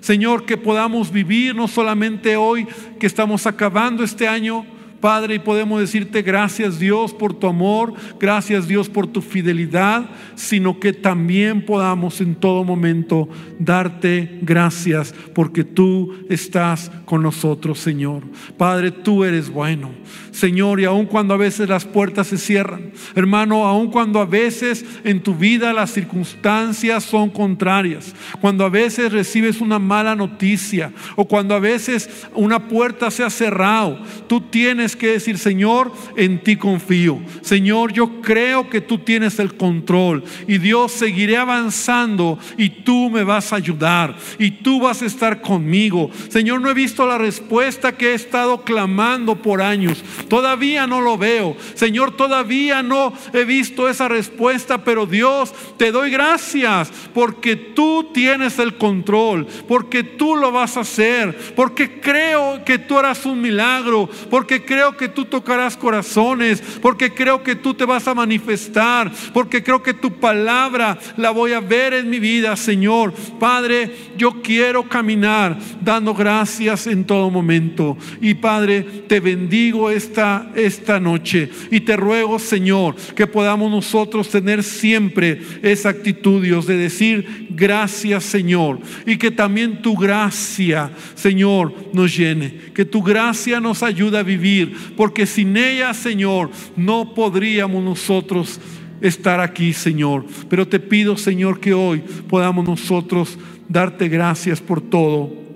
Señor, 0.00 0.46
que 0.46 0.56
podamos 0.56 1.12
vivir 1.12 1.54
no 1.54 1.68
solamente 1.68 2.36
hoy 2.36 2.66
que 2.98 3.06
estamos 3.06 3.46
acabando 3.46 4.02
este 4.02 4.26
año, 4.26 4.64
Padre, 5.00 5.36
y 5.36 5.38
podemos 5.38 5.80
decirte 5.80 6.20
gracias 6.20 6.78
Dios 6.78 7.14
por 7.14 7.32
tu 7.32 7.46
amor, 7.46 7.94
gracias 8.18 8.68
Dios 8.68 8.88
por 8.90 9.06
tu 9.06 9.22
fidelidad, 9.22 10.10
sino 10.34 10.78
que 10.78 10.92
también 10.92 11.64
podamos 11.64 12.20
en 12.20 12.34
todo 12.34 12.64
momento 12.64 13.28
darte 13.58 14.38
gracias 14.42 15.14
porque 15.34 15.64
tú 15.64 16.14
estás 16.28 16.92
con 17.06 17.22
nosotros, 17.22 17.78
Señor. 17.78 18.24
Padre, 18.58 18.90
tú 18.90 19.24
eres 19.24 19.48
bueno. 19.50 19.90
Señor, 20.32 20.80
y 20.80 20.84
aun 20.84 21.06
cuando 21.06 21.34
a 21.34 21.36
veces 21.36 21.68
las 21.68 21.84
puertas 21.84 22.28
se 22.28 22.38
cierran, 22.38 22.92
hermano, 23.14 23.66
aun 23.66 23.90
cuando 23.90 24.20
a 24.20 24.26
veces 24.26 24.84
en 25.04 25.20
tu 25.20 25.34
vida 25.34 25.72
las 25.72 25.90
circunstancias 25.90 27.04
son 27.04 27.30
contrarias, 27.30 28.14
cuando 28.40 28.64
a 28.64 28.68
veces 28.68 29.12
recibes 29.12 29.60
una 29.60 29.78
mala 29.78 30.14
noticia 30.14 30.92
o 31.16 31.24
cuando 31.26 31.54
a 31.54 31.58
veces 31.58 32.08
una 32.34 32.68
puerta 32.68 33.10
se 33.10 33.24
ha 33.24 33.30
cerrado, 33.30 33.98
tú 34.28 34.40
tienes 34.40 34.96
que 34.96 35.08
decir, 35.08 35.38
Señor, 35.38 35.92
en 36.16 36.42
ti 36.42 36.56
confío. 36.56 37.20
Señor, 37.42 37.92
yo 37.92 38.20
creo 38.20 38.68
que 38.68 38.80
tú 38.80 38.98
tienes 38.98 39.38
el 39.38 39.54
control 39.56 40.24
y 40.46 40.58
Dios 40.58 40.92
seguiré 40.92 41.36
avanzando 41.36 42.38
y 42.56 42.70
tú 42.70 43.10
me 43.10 43.24
vas 43.24 43.52
a 43.52 43.56
ayudar 43.56 44.16
y 44.38 44.50
tú 44.50 44.80
vas 44.80 45.02
a 45.02 45.06
estar 45.06 45.40
conmigo. 45.40 46.10
Señor, 46.28 46.60
no 46.60 46.70
he 46.70 46.74
visto 46.74 47.06
la 47.06 47.18
respuesta 47.18 47.92
que 47.92 48.12
he 48.12 48.14
estado 48.14 48.62
clamando 48.62 49.36
por 49.36 49.62
años. 49.62 50.02
Todavía 50.30 50.86
no 50.86 51.00
lo 51.00 51.18
veo. 51.18 51.56
Señor, 51.74 52.16
todavía 52.16 52.84
no 52.84 53.12
he 53.32 53.44
visto 53.44 53.88
esa 53.88 54.06
respuesta, 54.06 54.84
pero 54.84 55.04
Dios, 55.04 55.52
te 55.76 55.90
doy 55.90 56.12
gracias 56.12 56.90
porque 57.12 57.56
tú 57.56 58.10
tienes 58.14 58.60
el 58.60 58.76
control, 58.76 59.48
porque 59.66 60.04
tú 60.04 60.36
lo 60.36 60.52
vas 60.52 60.76
a 60.76 60.80
hacer, 60.80 61.36
porque 61.56 62.00
creo 62.00 62.64
que 62.64 62.78
tú 62.78 62.96
harás 62.96 63.26
un 63.26 63.40
milagro, 63.40 64.08
porque 64.30 64.64
creo 64.64 64.96
que 64.96 65.08
tú 65.08 65.24
tocarás 65.24 65.76
corazones, 65.76 66.62
porque 66.80 67.12
creo 67.12 67.42
que 67.42 67.56
tú 67.56 67.74
te 67.74 67.84
vas 67.84 68.06
a 68.06 68.14
manifestar, 68.14 69.10
porque 69.34 69.64
creo 69.64 69.82
que 69.82 69.94
tu 69.94 70.12
palabra 70.12 70.96
la 71.16 71.30
voy 71.30 71.54
a 71.54 71.60
ver 71.60 71.92
en 71.92 72.08
mi 72.08 72.20
vida, 72.20 72.54
Señor. 72.54 73.12
Padre, 73.40 74.12
yo 74.16 74.42
quiero 74.42 74.88
caminar 74.88 75.58
dando 75.80 76.14
gracias 76.14 76.86
en 76.86 77.04
todo 77.04 77.30
momento. 77.30 77.96
Y 78.20 78.34
Padre, 78.34 78.82
te 79.08 79.18
bendigo 79.18 79.90
esta, 80.10 80.50
esta 80.56 80.98
noche 80.98 81.48
y 81.70 81.80
te 81.80 81.96
ruego, 81.96 82.38
Señor, 82.38 82.96
que 83.14 83.26
podamos 83.26 83.70
nosotros 83.70 84.28
tener 84.28 84.62
siempre 84.62 85.40
esa 85.62 85.90
actitud, 85.90 86.40
de 86.40 86.76
decir 86.76 87.46
gracias, 87.50 88.24
Señor, 88.24 88.80
y 89.06 89.16
que 89.16 89.30
también 89.30 89.82
tu 89.82 89.94
gracia, 89.94 90.90
Señor, 91.14 91.72
nos 91.92 92.16
llene, 92.16 92.54
que 92.74 92.84
tu 92.84 93.02
gracia 93.02 93.60
nos 93.60 93.82
ayude 93.82 94.18
a 94.18 94.22
vivir, 94.22 94.74
porque 94.96 95.26
sin 95.26 95.56
ella, 95.56 95.94
Señor, 95.94 96.50
no 96.76 97.14
podríamos 97.14 97.84
nosotros 97.84 98.60
estar 99.00 99.40
aquí, 99.40 99.72
Señor. 99.72 100.24
Pero 100.48 100.66
te 100.66 100.80
pido, 100.80 101.16
Señor, 101.16 101.60
que 101.60 101.72
hoy 101.72 102.00
podamos 102.28 102.66
nosotros 102.66 103.38
darte 103.68 104.08
gracias 104.08 104.60
por 104.60 104.80
todo. 104.80 105.49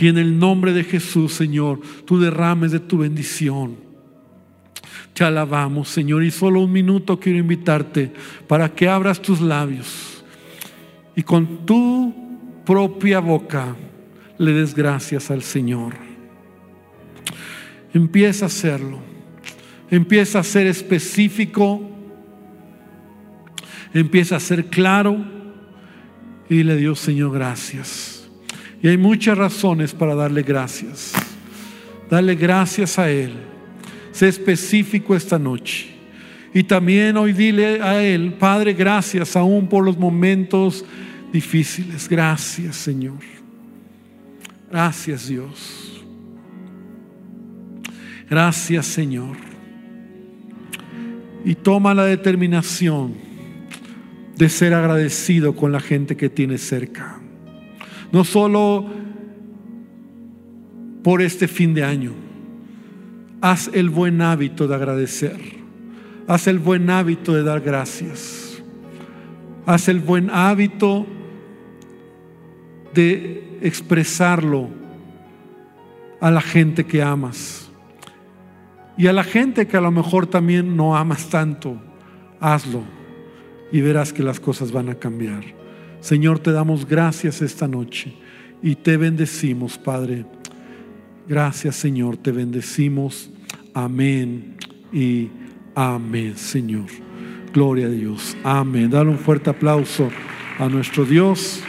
Y 0.00 0.08
en 0.08 0.18
el 0.18 0.38
nombre 0.38 0.72
de 0.72 0.84
Jesús, 0.84 1.34
Señor, 1.34 1.80
tú 2.04 2.18
derrames 2.18 2.72
de 2.72 2.80
tu 2.80 2.98
bendición. 2.98 3.76
Te 5.12 5.24
alabamos, 5.24 5.88
Señor, 5.88 6.24
y 6.24 6.30
solo 6.30 6.60
un 6.60 6.72
minuto 6.72 7.20
quiero 7.20 7.38
invitarte 7.38 8.12
para 8.48 8.74
que 8.74 8.88
abras 8.88 9.22
tus 9.22 9.40
labios 9.40 10.24
y 11.14 11.22
con 11.22 11.64
tu 11.64 12.12
propia 12.64 13.20
boca 13.20 13.76
le 14.38 14.52
des 14.52 14.74
gracias 14.74 15.30
al 15.30 15.42
Señor. 15.42 15.94
Empieza 17.92 18.46
a 18.46 18.48
hacerlo. 18.48 18.98
Empieza 19.88 20.40
a 20.40 20.42
ser 20.42 20.66
específico. 20.66 21.80
Empieza 23.92 24.36
a 24.36 24.40
ser 24.40 24.66
claro. 24.66 25.24
Y 26.48 26.56
dile 26.56 26.72
a 26.72 26.76
Dios, 26.76 26.98
Señor, 26.98 27.32
gracias. 27.32 28.13
Y 28.84 28.88
hay 28.88 28.98
muchas 28.98 29.38
razones 29.38 29.94
para 29.94 30.14
darle 30.14 30.42
gracias. 30.42 31.14
Dale 32.10 32.34
gracias 32.34 32.98
a 32.98 33.10
Él. 33.10 33.32
Sé 34.12 34.28
específico 34.28 35.16
esta 35.16 35.38
noche. 35.38 35.86
Y 36.52 36.64
también 36.64 37.16
hoy 37.16 37.32
dile 37.32 37.80
a 37.80 38.02
Él, 38.02 38.34
Padre, 38.34 38.74
gracias 38.74 39.36
aún 39.36 39.68
por 39.68 39.86
los 39.86 39.96
momentos 39.96 40.84
difíciles. 41.32 42.06
Gracias, 42.10 42.76
Señor. 42.76 43.20
Gracias, 44.70 45.28
Dios. 45.28 46.04
Gracias, 48.28 48.84
Señor. 48.84 49.38
Y 51.42 51.54
toma 51.54 51.94
la 51.94 52.04
determinación 52.04 53.14
de 54.36 54.50
ser 54.50 54.74
agradecido 54.74 55.56
con 55.56 55.72
la 55.72 55.80
gente 55.80 56.18
que 56.18 56.28
tienes 56.28 56.60
cerca. 56.60 57.23
No 58.14 58.22
solo 58.22 58.86
por 61.02 61.20
este 61.20 61.48
fin 61.48 61.74
de 61.74 61.82
año. 61.82 62.12
Haz 63.40 63.68
el 63.74 63.90
buen 63.90 64.22
hábito 64.22 64.68
de 64.68 64.74
agradecer. 64.76 65.36
Haz 66.28 66.46
el 66.46 66.60
buen 66.60 66.90
hábito 66.90 67.34
de 67.34 67.42
dar 67.42 67.60
gracias. 67.60 68.62
Haz 69.66 69.88
el 69.88 69.98
buen 69.98 70.30
hábito 70.30 71.06
de 72.94 73.58
expresarlo 73.62 74.68
a 76.20 76.30
la 76.30 76.40
gente 76.40 76.86
que 76.86 77.02
amas. 77.02 77.68
Y 78.96 79.08
a 79.08 79.12
la 79.12 79.24
gente 79.24 79.66
que 79.66 79.76
a 79.76 79.80
lo 79.80 79.90
mejor 79.90 80.28
también 80.28 80.76
no 80.76 80.96
amas 80.96 81.28
tanto, 81.30 81.82
hazlo 82.38 82.84
y 83.72 83.80
verás 83.80 84.12
que 84.12 84.22
las 84.22 84.38
cosas 84.38 84.70
van 84.70 84.88
a 84.88 84.94
cambiar. 84.94 85.53
Señor, 86.04 86.38
te 86.38 86.52
damos 86.52 86.86
gracias 86.86 87.40
esta 87.40 87.66
noche 87.66 88.12
y 88.62 88.74
te 88.74 88.98
bendecimos, 88.98 89.78
Padre. 89.78 90.26
Gracias, 91.26 91.76
Señor, 91.76 92.18
te 92.18 92.30
bendecimos. 92.30 93.30
Amén 93.72 94.54
y 94.92 95.30
amén, 95.74 96.36
Señor. 96.36 96.84
Gloria 97.54 97.86
a 97.86 97.88
Dios. 97.88 98.36
Amén. 98.44 98.90
Dale 98.90 99.08
un 99.08 99.18
fuerte 99.18 99.48
aplauso 99.48 100.10
a 100.58 100.68
nuestro 100.68 101.06
Dios. 101.06 101.64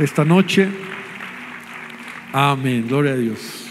Esta 0.00 0.24
noche. 0.24 0.68
Amén. 2.32 2.84
Gloria 2.88 3.12
a 3.12 3.16
Dios. 3.16 3.61